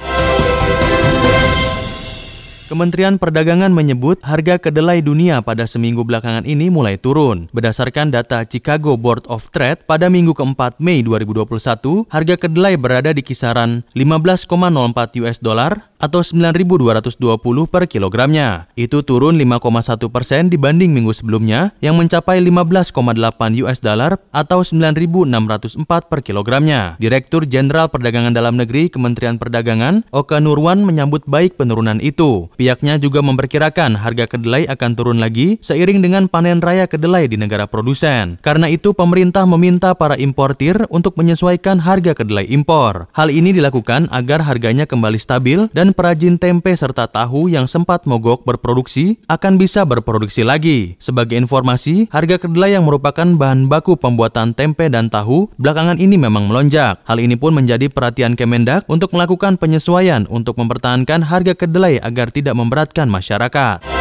Kementerian 2.66 3.14
Perdagangan 3.14 3.70
menyebut 3.70 4.18
harga 4.26 4.58
kedelai 4.58 4.98
dunia 4.98 5.38
pada 5.38 5.70
seminggu 5.70 6.02
belakangan 6.02 6.42
ini 6.42 6.66
mulai 6.66 6.98
turun. 6.98 7.46
Berdasarkan 7.54 8.10
data 8.10 8.42
Chicago 8.42 8.98
Board 8.98 9.22
of 9.30 9.54
Trade, 9.54 9.86
pada 9.86 10.10
minggu 10.10 10.34
keempat 10.34 10.82
Mei 10.82 11.06
2021, 11.06 12.10
harga 12.10 12.34
kedelai 12.34 12.74
berada 12.74 13.14
di 13.14 13.22
kisaran 13.22 13.86
15,04 13.94 15.22
US 15.22 15.38
dollar 15.38 15.94
atau 15.96 16.20
9.220 16.20 17.18
per 17.68 17.88
kilogramnya. 17.88 18.68
Itu 18.76 19.02
turun 19.04 19.36
5,1 19.40 20.08
persen 20.12 20.48
dibanding 20.48 20.92
minggu 20.92 21.12
sebelumnya 21.12 21.72
yang 21.80 21.96
mencapai 21.96 22.40
15,8 22.40 23.60
US 23.64 23.78
dollar 23.80 24.20
atau 24.32 24.60
9.604 24.64 26.10
per 26.10 26.20
kilogramnya. 26.24 26.96
Direktur 27.00 27.44
Jenderal 27.48 27.88
Perdagangan 27.92 28.32
Dalam 28.32 28.56
Negeri 28.56 28.88
Kementerian 28.88 29.36
Perdagangan, 29.36 30.06
Oka 30.12 30.40
Nurwan 30.40 30.84
menyambut 30.84 31.24
baik 31.28 31.60
penurunan 31.60 32.00
itu. 32.00 32.48
Pihaknya 32.56 32.96
juga 32.96 33.20
memperkirakan 33.20 34.00
harga 34.00 34.24
kedelai 34.30 34.68
akan 34.68 34.90
turun 34.96 35.18
lagi 35.20 35.58
seiring 35.60 36.00
dengan 36.00 36.28
panen 36.30 36.60
raya 36.64 36.86
kedelai 36.88 37.28
di 37.28 37.36
negara 37.40 37.68
produsen. 37.68 38.38
Karena 38.40 38.70
itu 38.70 38.92
pemerintah 38.96 39.44
meminta 39.44 39.92
para 39.96 40.14
importir 40.16 40.86
untuk 40.88 41.18
menyesuaikan 41.18 41.82
harga 41.82 42.16
kedelai 42.16 42.46
impor. 42.48 43.08
Hal 43.12 43.28
ini 43.32 43.52
dilakukan 43.52 44.08
agar 44.12 44.42
harganya 44.44 44.84
kembali 44.84 45.18
stabil 45.20 45.68
dan 45.72 45.85
dan 45.86 45.94
perajin 45.94 46.34
tempe 46.34 46.74
serta 46.74 47.06
tahu 47.06 47.46
yang 47.46 47.70
sempat 47.70 48.10
mogok 48.10 48.42
berproduksi 48.42 49.22
akan 49.30 49.54
bisa 49.54 49.86
berproduksi 49.86 50.42
lagi. 50.42 50.98
Sebagai 50.98 51.38
informasi, 51.38 52.10
harga 52.10 52.42
kedelai 52.42 52.74
yang 52.74 52.82
merupakan 52.82 53.22
bahan 53.22 53.70
baku 53.70 53.94
pembuatan 53.94 54.50
tempe 54.50 54.90
dan 54.90 55.06
tahu 55.06 55.46
belakangan 55.62 56.02
ini 56.02 56.18
memang 56.18 56.50
melonjak. 56.50 56.98
Hal 57.06 57.22
ini 57.22 57.38
pun 57.38 57.54
menjadi 57.54 57.86
perhatian 57.86 58.34
Kemendak 58.34 58.82
untuk 58.90 59.14
melakukan 59.14 59.62
penyesuaian 59.62 60.26
untuk 60.26 60.58
mempertahankan 60.58 61.22
harga 61.22 61.54
kedelai 61.54 62.02
agar 62.02 62.34
tidak 62.34 62.58
memberatkan 62.58 63.06
masyarakat. 63.06 63.95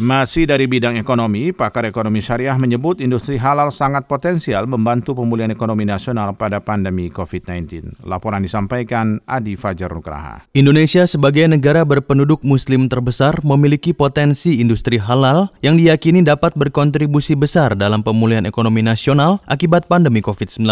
Masih 0.00 0.48
dari 0.48 0.64
bidang 0.64 0.96
ekonomi, 0.96 1.52
pakar 1.52 1.84
ekonomi 1.84 2.24
syariah 2.24 2.56
menyebut 2.56 3.04
industri 3.04 3.36
halal 3.36 3.68
sangat 3.68 4.08
potensial 4.08 4.64
membantu 4.64 5.12
pemulihan 5.12 5.52
ekonomi 5.52 5.84
nasional 5.84 6.32
pada 6.32 6.56
pandemi 6.56 7.12
COVID-19. 7.12 8.00
Laporan 8.08 8.40
disampaikan 8.40 9.20
Adi 9.28 9.60
Fajar 9.60 9.92
Nugraha. 9.92 10.40
Indonesia 10.56 11.04
sebagai 11.04 11.44
negara 11.52 11.84
berpenduduk 11.84 12.40
muslim 12.40 12.88
terbesar 12.88 13.44
memiliki 13.44 13.92
potensi 13.92 14.64
industri 14.64 14.96
halal 14.96 15.52
yang 15.60 15.76
diyakini 15.76 16.24
dapat 16.24 16.56
berkontribusi 16.56 17.36
besar 17.36 17.76
dalam 17.76 18.00
pemulihan 18.00 18.48
ekonomi 18.48 18.80
nasional 18.80 19.44
akibat 19.44 19.84
pandemi 19.84 20.24
COVID-19. 20.24 20.64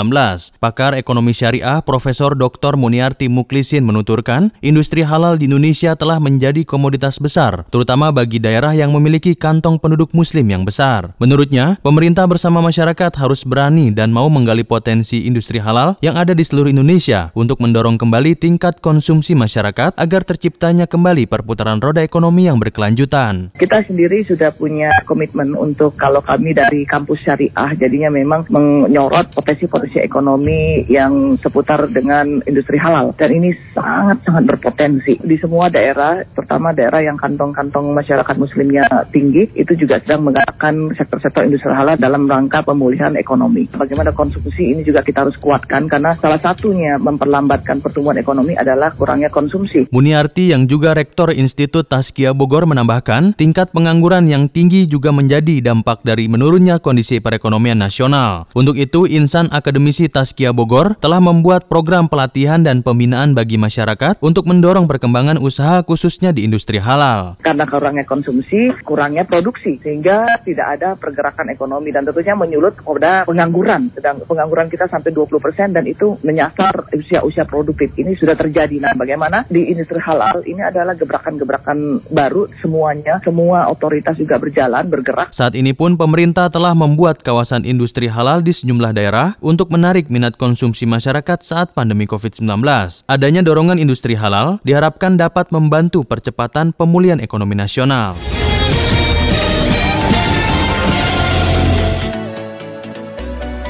Pakar 0.57 0.97
ekonomi 0.97 1.37
syariah 1.37 1.85
Profesor 1.85 2.33
Dr. 2.33 2.81
Muniarti 2.81 3.29
Muklisin 3.29 3.85
menuturkan, 3.85 4.57
industri 4.65 5.05
halal 5.05 5.37
di 5.37 5.53
Indonesia 5.53 5.93
telah 6.01 6.17
menjadi 6.17 6.65
komoditas 6.65 7.21
besar, 7.21 7.69
terutama 7.69 8.09
bagi 8.09 8.41
daerah 8.41 8.73
yang 8.73 8.89
memiliki 8.97 9.18
memiliki 9.19 9.35
kantong 9.35 9.83
penduduk 9.83 10.15
muslim 10.15 10.47
yang 10.47 10.63
besar. 10.63 11.11
Menurutnya, 11.19 11.75
pemerintah 11.83 12.23
bersama 12.31 12.63
masyarakat 12.63 13.11
harus 13.19 13.43
berani 13.43 13.91
dan 13.91 14.15
mau 14.15 14.31
menggali 14.31 14.63
potensi 14.63 15.27
industri 15.27 15.59
halal 15.59 15.99
yang 15.99 16.15
ada 16.15 16.39
di 16.39 16.47
seluruh 16.47 16.71
Indonesia 16.71 17.35
untuk 17.35 17.59
mendorong 17.59 17.99
kembali 17.99 18.39
tingkat 18.39 18.79
konsumsi 18.79 19.35
masyarakat 19.35 19.99
agar 19.99 20.23
terciptanya 20.23 20.87
kembali 20.87 21.27
perputaran 21.27 21.83
roda 21.83 21.99
ekonomi 21.99 22.47
yang 22.47 22.63
berkelanjutan. 22.63 23.51
Kita 23.59 23.83
sendiri 23.91 24.23
sudah 24.23 24.55
punya 24.55 24.95
komitmen 25.03 25.59
untuk 25.59 25.99
kalau 25.99 26.23
kami 26.23 26.55
dari 26.55 26.87
kampus 26.87 27.19
syariah 27.27 27.75
jadinya 27.75 28.15
memang 28.15 28.47
menyorot 28.55 29.35
potensi-potensi 29.35 29.99
ekonomi 29.99 30.87
yang 30.87 31.35
seputar 31.43 31.91
dengan 31.91 32.39
industri 32.47 32.79
halal 32.79 33.11
dan 33.19 33.35
ini 33.35 33.51
sangat-sangat 33.75 34.47
berpotensi 34.47 35.19
di 35.19 35.35
semua 35.43 35.67
daerah, 35.67 36.23
terutama 36.39 36.71
daerah 36.71 37.03
yang 37.03 37.19
kantong-kantong 37.19 37.91
masyarakat 37.99 38.37
muslimnya 38.39 38.87
tinggi 39.09 39.49
itu 39.57 39.73
juga 39.75 40.01
sedang 40.05 40.29
menggerakkan 40.29 40.93
sektor-sektor 40.95 41.45
industri 41.45 41.73
halal 41.73 41.97
dalam 41.97 42.29
rangka 42.29 42.63
pemulihan 42.63 43.17
ekonomi. 43.17 43.67
Bagaimana 43.73 44.13
konsumsi 44.13 44.77
ini 44.77 44.85
juga 44.85 45.01
kita 45.01 45.25
harus 45.25 45.37
kuatkan 45.41 45.89
karena 45.89 46.15
salah 46.21 46.41
satunya 46.41 47.01
memperlambatkan 47.01 47.81
pertumbuhan 47.81 48.21
ekonomi 48.21 48.55
adalah 48.55 48.93
kurangnya 48.95 49.33
konsumsi. 49.33 49.89
Muniarti 49.89 50.53
yang 50.53 50.69
juga 50.69 50.93
Rektor 50.93 51.33
Institut 51.33 51.89
Taskia 51.89 52.37
Bogor 52.37 52.69
menambahkan, 52.69 53.35
tingkat 53.35 53.73
pengangguran 53.73 54.29
yang 54.29 54.47
tinggi 54.47 54.85
juga 54.85 55.11
menjadi 55.11 55.61
dampak 55.65 56.05
dari 56.05 56.29
menurunnya 56.29 56.79
kondisi 56.79 57.19
perekonomian 57.19 57.81
nasional. 57.81 58.47
Untuk 58.53 58.77
itu, 58.77 59.09
Insan 59.09 59.49
Akademisi 59.51 60.07
Taskia 60.13 60.53
Bogor 60.53 60.99
telah 61.01 61.19
membuat 61.23 61.67
program 61.67 62.07
pelatihan 62.07 62.61
dan 62.61 62.85
pembinaan 62.85 63.33
bagi 63.33 63.57
masyarakat 63.57 64.21
untuk 64.21 64.45
mendorong 64.45 64.87
perkembangan 64.87 65.41
usaha 65.41 65.81
khususnya 65.83 66.35
di 66.35 66.45
industri 66.45 66.79
halal. 66.83 67.41
Karena 67.41 67.65
kurangnya 67.65 68.05
konsumsi, 68.05 68.73
kurangnya 68.89 69.29
produksi 69.29 69.77
sehingga 69.77 70.41
tidak 70.41 70.81
ada 70.81 70.89
pergerakan 70.97 71.53
ekonomi 71.53 71.93
dan 71.93 72.09
tentunya 72.09 72.33
menyulut 72.33 72.81
pada 72.81 73.29
pengangguran. 73.29 73.93
Sedang 73.93 74.25
pengangguran 74.25 74.73
kita 74.73 74.89
sampai 74.89 75.13
20% 75.13 75.77
dan 75.77 75.85
itu 75.85 76.17
menyasar 76.25 76.89
usia-usia 76.97 77.45
produktif. 77.45 77.93
Ini 77.93 78.17
sudah 78.17 78.33
terjadi. 78.33 78.81
Nah, 78.81 78.97
bagaimana 78.97 79.45
di 79.53 79.69
industri 79.69 80.01
halal 80.01 80.41
ini 80.49 80.65
adalah 80.65 80.97
gebrakan-gebrakan 80.97 82.09
baru 82.09 82.49
semuanya, 82.65 83.21
semua 83.21 83.69
otoritas 83.69 84.17
juga 84.17 84.41
berjalan, 84.41 84.89
bergerak. 84.89 85.37
Saat 85.37 85.53
ini 85.53 85.77
pun 85.77 86.01
pemerintah 86.01 86.49
telah 86.49 86.73
membuat 86.73 87.21
kawasan 87.21 87.69
industri 87.69 88.09
halal 88.09 88.41
di 88.41 88.57
sejumlah 88.57 88.97
daerah 88.97 89.37
untuk 89.45 89.69
menarik 89.69 90.09
minat 90.09 90.41
konsumsi 90.41 90.89
masyarakat 90.89 91.45
saat 91.45 91.77
pandemi 91.77 92.09
COVID-19. 92.09 92.65
Adanya 93.05 93.45
dorongan 93.45 93.77
industri 93.77 94.17
halal 94.17 94.63
diharapkan 94.65 95.21
dapat 95.21 95.53
membantu 95.53 96.07
percepatan 96.07 96.73
pemulihan 96.73 97.21
ekonomi 97.21 97.59
nasional. 97.59 98.38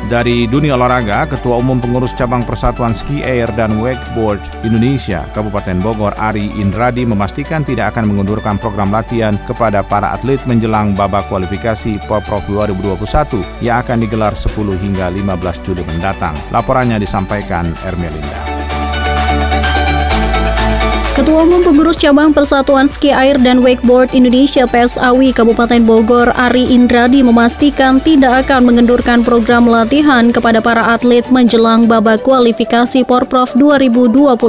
Dari 0.08 0.48
dunia 0.48 0.72
olahraga, 0.72 1.28
Ketua 1.28 1.60
Umum 1.60 1.84
Pengurus 1.84 2.16
Cabang 2.16 2.40
Persatuan 2.40 2.96
Ski 2.96 3.20
Air 3.20 3.52
dan 3.52 3.76
Wakeboard 3.76 4.40
Indonesia, 4.64 5.28
Kabupaten 5.36 5.84
Bogor, 5.84 6.16
Ari 6.16 6.48
Indradi 6.56 7.04
memastikan 7.04 7.60
tidak 7.60 7.92
akan 7.92 8.08
mengundurkan 8.08 8.56
program 8.56 8.88
latihan 8.88 9.36
kepada 9.44 9.84
para 9.84 10.16
atlet 10.16 10.40
menjelang 10.48 10.96
babak 10.96 11.28
kualifikasi 11.28 12.00
Poprov 12.08 12.40
2021 12.48 13.60
yang 13.60 13.84
akan 13.84 14.00
digelar 14.00 14.32
10 14.32 14.48
hingga 14.80 15.12
15 15.12 15.64
Juli 15.68 15.84
mendatang. 15.84 16.32
Laporannya 16.56 16.96
disampaikan 16.96 17.68
Ermelinda. 17.84 18.47
Ketua 21.28 21.44
Umum 21.44 21.60
Pengurus 21.60 22.00
Cabang 22.00 22.32
Persatuan 22.32 22.88
Ski 22.88 23.12
Air 23.12 23.36
dan 23.36 23.60
Wakeboard 23.60 24.16
Indonesia 24.16 24.64
PSAWI 24.64 25.36
Kabupaten 25.36 25.84
Bogor 25.84 26.32
Ari 26.32 26.72
Indradi 26.72 27.20
memastikan 27.20 28.00
tidak 28.00 28.48
akan 28.48 28.64
mengendurkan 28.64 29.20
program 29.20 29.68
latihan 29.68 30.32
kepada 30.32 30.64
para 30.64 30.96
atlet 30.96 31.28
menjelang 31.28 31.84
babak 31.84 32.24
kualifikasi 32.24 33.04
Porprov 33.04 33.52
2021 33.60 34.40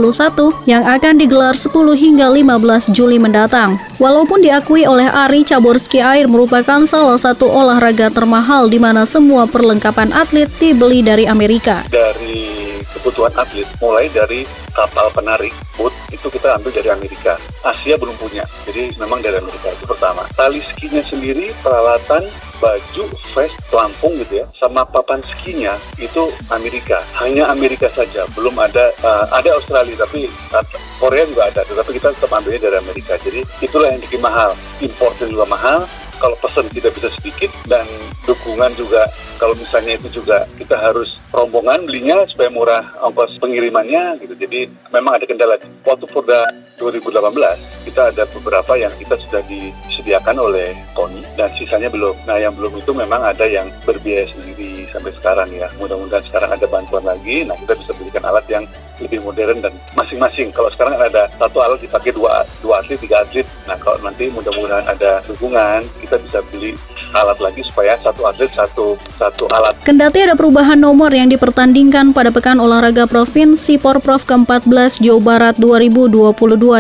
yang 0.72 0.88
akan 0.88 1.20
digelar 1.20 1.52
10 1.52 1.68
hingga 2.00 2.32
15 2.32 2.96
Juli 2.96 3.20
mendatang. 3.20 3.76
Walaupun 4.00 4.40
diakui 4.40 4.88
oleh 4.88 5.12
Ari 5.12 5.44
cabur 5.44 5.76
ski 5.76 6.00
air 6.00 6.32
merupakan 6.32 6.88
salah 6.88 7.20
satu 7.20 7.44
olahraga 7.52 8.08
termahal 8.08 8.72
di 8.72 8.80
mana 8.80 9.04
semua 9.04 9.52
perlengkapan 9.52 10.16
atlet 10.16 10.48
dibeli 10.64 11.04
dari 11.04 11.28
Amerika. 11.28 11.84
Dari 11.92 12.80
kebutuhan 12.96 13.36
atlet 13.36 13.68
mulai 13.84 14.08
dari 14.16 14.69
kapal 14.80 15.12
penarik 15.12 15.52
boot 15.76 15.92
itu 16.08 16.32
kita 16.32 16.56
ambil 16.56 16.72
dari 16.72 16.88
Amerika. 16.88 17.36
Asia 17.68 18.00
belum 18.00 18.16
punya 18.16 18.48
jadi 18.64 18.96
memang 18.96 19.20
dari 19.20 19.36
Amerika 19.36 19.68
itu 19.76 19.84
pertama. 19.84 20.24
Tali 20.40 20.64
skinya 20.64 21.04
sendiri 21.04 21.52
peralatan 21.60 22.24
baju 22.60 23.04
vest 23.32 23.56
pelampung 23.72 24.20
gitu 24.20 24.44
ya 24.44 24.46
sama 24.60 24.84
papan 24.88 25.20
skinya 25.36 25.76
itu 26.00 26.32
Amerika. 26.52 27.04
Hanya 27.20 27.52
Amerika 27.52 27.92
saja 27.92 28.24
belum 28.36 28.56
ada 28.56 28.92
uh, 29.04 29.28
ada 29.36 29.52
Australia 29.60 29.96
tapi 30.00 30.32
uh, 30.56 30.64
Korea 31.00 31.28
juga 31.28 31.52
ada 31.52 31.62
tetapi 31.68 31.92
kita 32.00 32.16
tetap 32.16 32.32
ambilnya 32.32 32.72
dari 32.72 32.78
Amerika. 32.80 33.20
Jadi 33.20 33.44
itulah 33.60 33.92
yang 33.92 34.00
bikin 34.00 34.24
mahal 34.24 34.56
importnya 34.80 35.28
juga 35.28 35.44
mahal 35.48 35.84
kalau 36.20 36.36
pesan 36.44 36.68
tidak 36.70 36.92
bisa 36.94 37.10
sedikit 37.16 37.50
dan 37.66 37.88
dukungan 38.28 38.70
juga 38.76 39.08
kalau 39.40 39.56
misalnya 39.56 39.96
itu 39.96 40.22
juga 40.22 40.46
kita 40.60 40.76
harus 40.76 41.18
rombongan 41.32 41.88
belinya 41.88 42.28
supaya 42.28 42.52
murah 42.52 42.84
ongkos 43.06 43.40
pengirimannya 43.40 44.20
gitu. 44.22 44.36
Jadi 44.36 44.68
memang 44.92 45.18
ada 45.18 45.26
kendala. 45.26 45.56
Waktu 45.88 46.06
Forda 46.12 46.52
2018 46.78 47.88
kita 47.88 48.12
ada 48.12 48.24
beberapa 48.36 48.74
yang 48.76 48.92
kita 49.00 49.16
sudah 49.28 49.42
disediakan 49.48 50.38
oleh 50.38 50.76
KONI 50.94 51.24
dan 51.40 51.50
sisanya 51.56 51.90
belum. 51.90 52.14
Nah 52.28 52.38
yang 52.38 52.54
belum 52.54 52.78
itu 52.78 52.92
memang 52.92 53.24
ada 53.24 53.46
yang 53.48 53.72
berbiaya 53.88 54.28
sendiri 54.30 54.86
sampai 54.92 55.16
sekarang 55.16 55.50
ya. 55.56 55.72
Mudah-mudahan 55.80 56.26
sekarang 56.28 56.52
ada 56.52 56.68
bantuan 56.68 57.06
lagi. 57.08 57.48
Nah 57.48 57.56
kita 57.58 57.74
bisa 57.80 57.92
belikan 57.96 58.26
alat 58.28 58.46
yang 58.52 58.68
lebih 59.04 59.24
modern 59.24 59.64
dan 59.64 59.74
masing-masing. 59.96 60.52
Kalau 60.52 60.70
sekarang 60.72 61.00
kan 61.00 61.08
ada 61.10 61.24
satu 61.40 61.58
alat 61.64 61.80
dipakai 61.82 62.12
dua 62.12 62.44
dua 62.60 62.84
atlet, 62.84 63.00
tiga 63.00 63.24
atlet. 63.24 63.48
Nah 63.66 63.76
kalau 63.80 63.98
nanti 64.04 64.28
mudah-mudahan 64.32 64.86
ada 64.88 65.24
dukungan, 65.26 65.84
kita 66.04 66.16
bisa 66.20 66.40
beli 66.52 66.76
alat 67.16 67.40
lagi 67.42 67.66
supaya 67.66 67.98
satu 67.98 68.22
atlet 68.28 68.52
satu 68.54 69.00
satu 69.18 69.50
alat. 69.50 69.74
Kendati 69.82 70.30
ada 70.30 70.36
perubahan 70.38 70.78
nomor 70.78 71.10
yang 71.10 71.32
dipertandingkan 71.32 72.14
pada 72.14 72.30
Pekan 72.30 72.62
Olahraga 72.62 73.10
Provinsi 73.10 73.82
Porprov 73.82 74.28
ke-14 74.28 75.02
Jawa 75.02 75.22
Barat 75.22 75.56
2022 75.58 76.36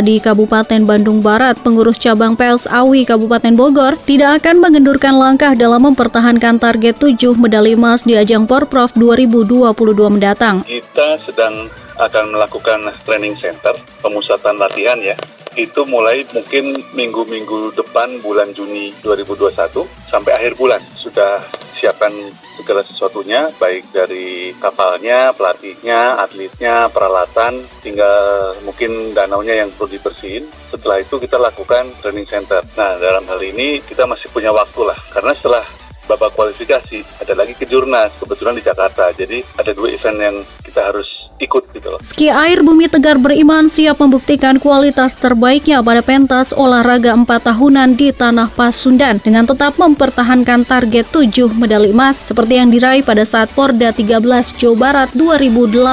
di 0.05 0.15
Kabupaten 0.21 0.81
Bandung 0.85 1.19
Barat, 1.25 1.57
pengurus 1.59 1.97
cabang 1.97 2.37
PLS 2.37 2.69
Awi 2.69 3.07
Kabupaten 3.07 3.55
Bogor 3.57 3.97
tidak 4.05 4.43
akan 4.43 4.61
mengendurkan 4.61 5.17
langkah 5.17 5.57
dalam 5.57 5.89
mempertahankan 5.89 6.61
target 6.61 7.01
7 7.01 7.39
medali 7.39 7.73
emas 7.73 8.05
di 8.05 8.13
ajang 8.13 8.45
Porprov 8.45 8.93
2022 8.93 9.73
mendatang. 10.13 10.61
Kita 10.67 11.17
sedang 11.25 11.69
akan 11.99 12.33
melakukan 12.33 12.87
training 13.03 13.35
center, 13.35 13.75
pemusatan 13.99 14.55
latihan 14.55 14.97
ya. 15.03 15.19
Itu 15.59 15.83
mulai 15.83 16.23
mungkin 16.31 16.79
minggu-minggu 16.95 17.75
depan 17.75 18.23
bulan 18.23 18.55
Juni 18.55 18.95
2021 19.03 19.83
sampai 20.07 20.31
akhir 20.39 20.55
bulan 20.55 20.79
sudah 20.95 21.43
siapkan 21.79 22.11
segala 22.59 22.83
sesuatunya 22.83 23.55
baik 23.55 23.87
dari 23.95 24.51
kapalnya, 24.59 25.31
pelatihnya, 25.31 26.19
atletnya, 26.19 26.91
peralatan, 26.91 27.63
tinggal 27.79 28.51
mungkin 28.67 29.15
danaunya 29.15 29.63
yang 29.63 29.71
perlu 29.71 29.95
dibersihin. 29.95 30.43
Setelah 30.67 30.99
itu 30.99 31.15
kita 31.15 31.39
lakukan 31.39 31.87
training 32.03 32.27
center. 32.27 32.59
Nah, 32.75 32.99
dalam 32.99 33.23
hal 33.23 33.39
ini 33.39 33.79
kita 33.79 34.03
masih 34.03 34.27
punya 34.31 34.51
waktu 34.51 34.83
lah 34.83 34.99
karena 35.15 35.31
setelah 35.31 35.63
babak 36.09 36.35
kualifikasi 36.35 37.05
ada 37.21 37.33
lagi 37.37 37.55
kejurnas 37.55 38.11
kebetulan 38.19 38.59
di 38.59 38.63
Jakarta. 38.65 39.15
Jadi 39.15 39.39
ada 39.55 39.71
dua 39.71 39.89
event 39.95 40.19
yang 40.19 40.37
kita 40.65 40.91
harus 40.91 41.28
ikut 41.39 41.63
gitu 41.71 41.87
loh. 41.89 41.99
Ski 42.03 42.27
Air 42.29 42.61
Bumi 42.61 42.91
Tegar 42.91 43.17
Beriman 43.17 43.71
siap 43.71 44.03
membuktikan 44.03 44.59
kualitas 44.59 45.15
terbaiknya 45.17 45.79
pada 45.79 46.03
pentas 46.03 46.51
olahraga 46.51 47.15
4 47.15 47.25
tahunan 47.25 47.95
di 47.95 48.11
Tanah 48.11 48.51
Pasundan 48.51 49.17
dengan 49.23 49.47
tetap 49.47 49.79
mempertahankan 49.79 50.67
target 50.67 51.07
7 51.09 51.55
medali 51.55 51.95
emas 51.95 52.19
seperti 52.19 52.59
yang 52.59 52.69
diraih 52.69 53.01
pada 53.01 53.23
saat 53.23 53.49
Porda 53.55 53.95
13 53.95 54.19
Jawa 54.59 54.75
Barat 54.77 55.09
2018 55.15 55.89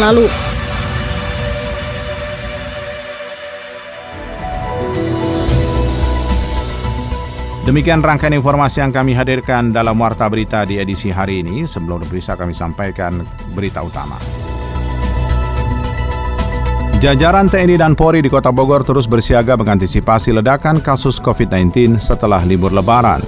lalu. 0.00 0.26
Demikian 7.64 8.04
rangkaian 8.04 8.36
informasi 8.36 8.84
yang 8.84 8.92
kami 8.92 9.16
hadirkan 9.16 9.72
dalam 9.72 9.96
Warta 9.96 10.28
Berita 10.28 10.68
di 10.68 10.76
edisi 10.76 11.08
hari 11.08 11.40
ini. 11.40 11.64
Sebelum 11.64 11.96
berpisah 12.04 12.36
kami 12.36 12.52
sampaikan 12.52 13.24
berita 13.56 13.80
utama. 13.80 14.43
Jajaran 17.04 17.52
TNI 17.52 17.76
dan 17.76 17.92
Polri 17.92 18.24
di 18.24 18.32
Kota 18.32 18.48
Bogor 18.48 18.80
terus 18.80 19.04
bersiaga 19.04 19.60
mengantisipasi 19.60 20.32
ledakan 20.40 20.80
kasus 20.80 21.20
COVID-19 21.20 22.00
setelah 22.00 22.40
libur 22.48 22.72
lebaran. 22.72 23.20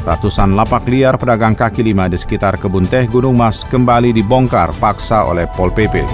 Ratusan 0.00 0.56
lapak 0.56 0.88
liar 0.88 1.20
pedagang 1.20 1.52
kaki 1.52 1.84
lima 1.84 2.08
di 2.08 2.16
sekitar 2.16 2.56
kebun 2.56 2.88
teh 2.88 3.04
Gunung 3.04 3.36
Mas 3.36 3.68
kembali 3.68 4.16
dibongkar 4.16 4.72
paksa 4.80 5.28
oleh 5.28 5.44
Pol 5.44 5.76
PP. 5.76 6.08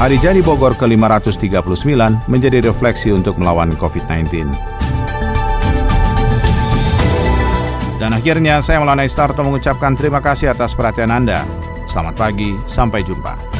Hari 0.00 0.16
Jadi 0.16 0.40
Bogor 0.40 0.80
ke-539 0.80 1.92
menjadi 2.24 2.64
refleksi 2.64 3.12
untuk 3.12 3.36
melawan 3.36 3.76
COVID-19. 3.76 4.48
Dan 7.96 8.12
akhirnya 8.12 8.60
saya 8.60 8.76
Maulana 8.76 9.08
Istarto 9.08 9.40
mengucapkan 9.40 9.96
terima 9.96 10.20
kasih 10.20 10.52
atas 10.52 10.76
perhatian 10.76 11.08
Anda. 11.08 11.48
Selamat 11.88 12.14
pagi, 12.20 12.52
sampai 12.68 13.00
jumpa. 13.00 13.55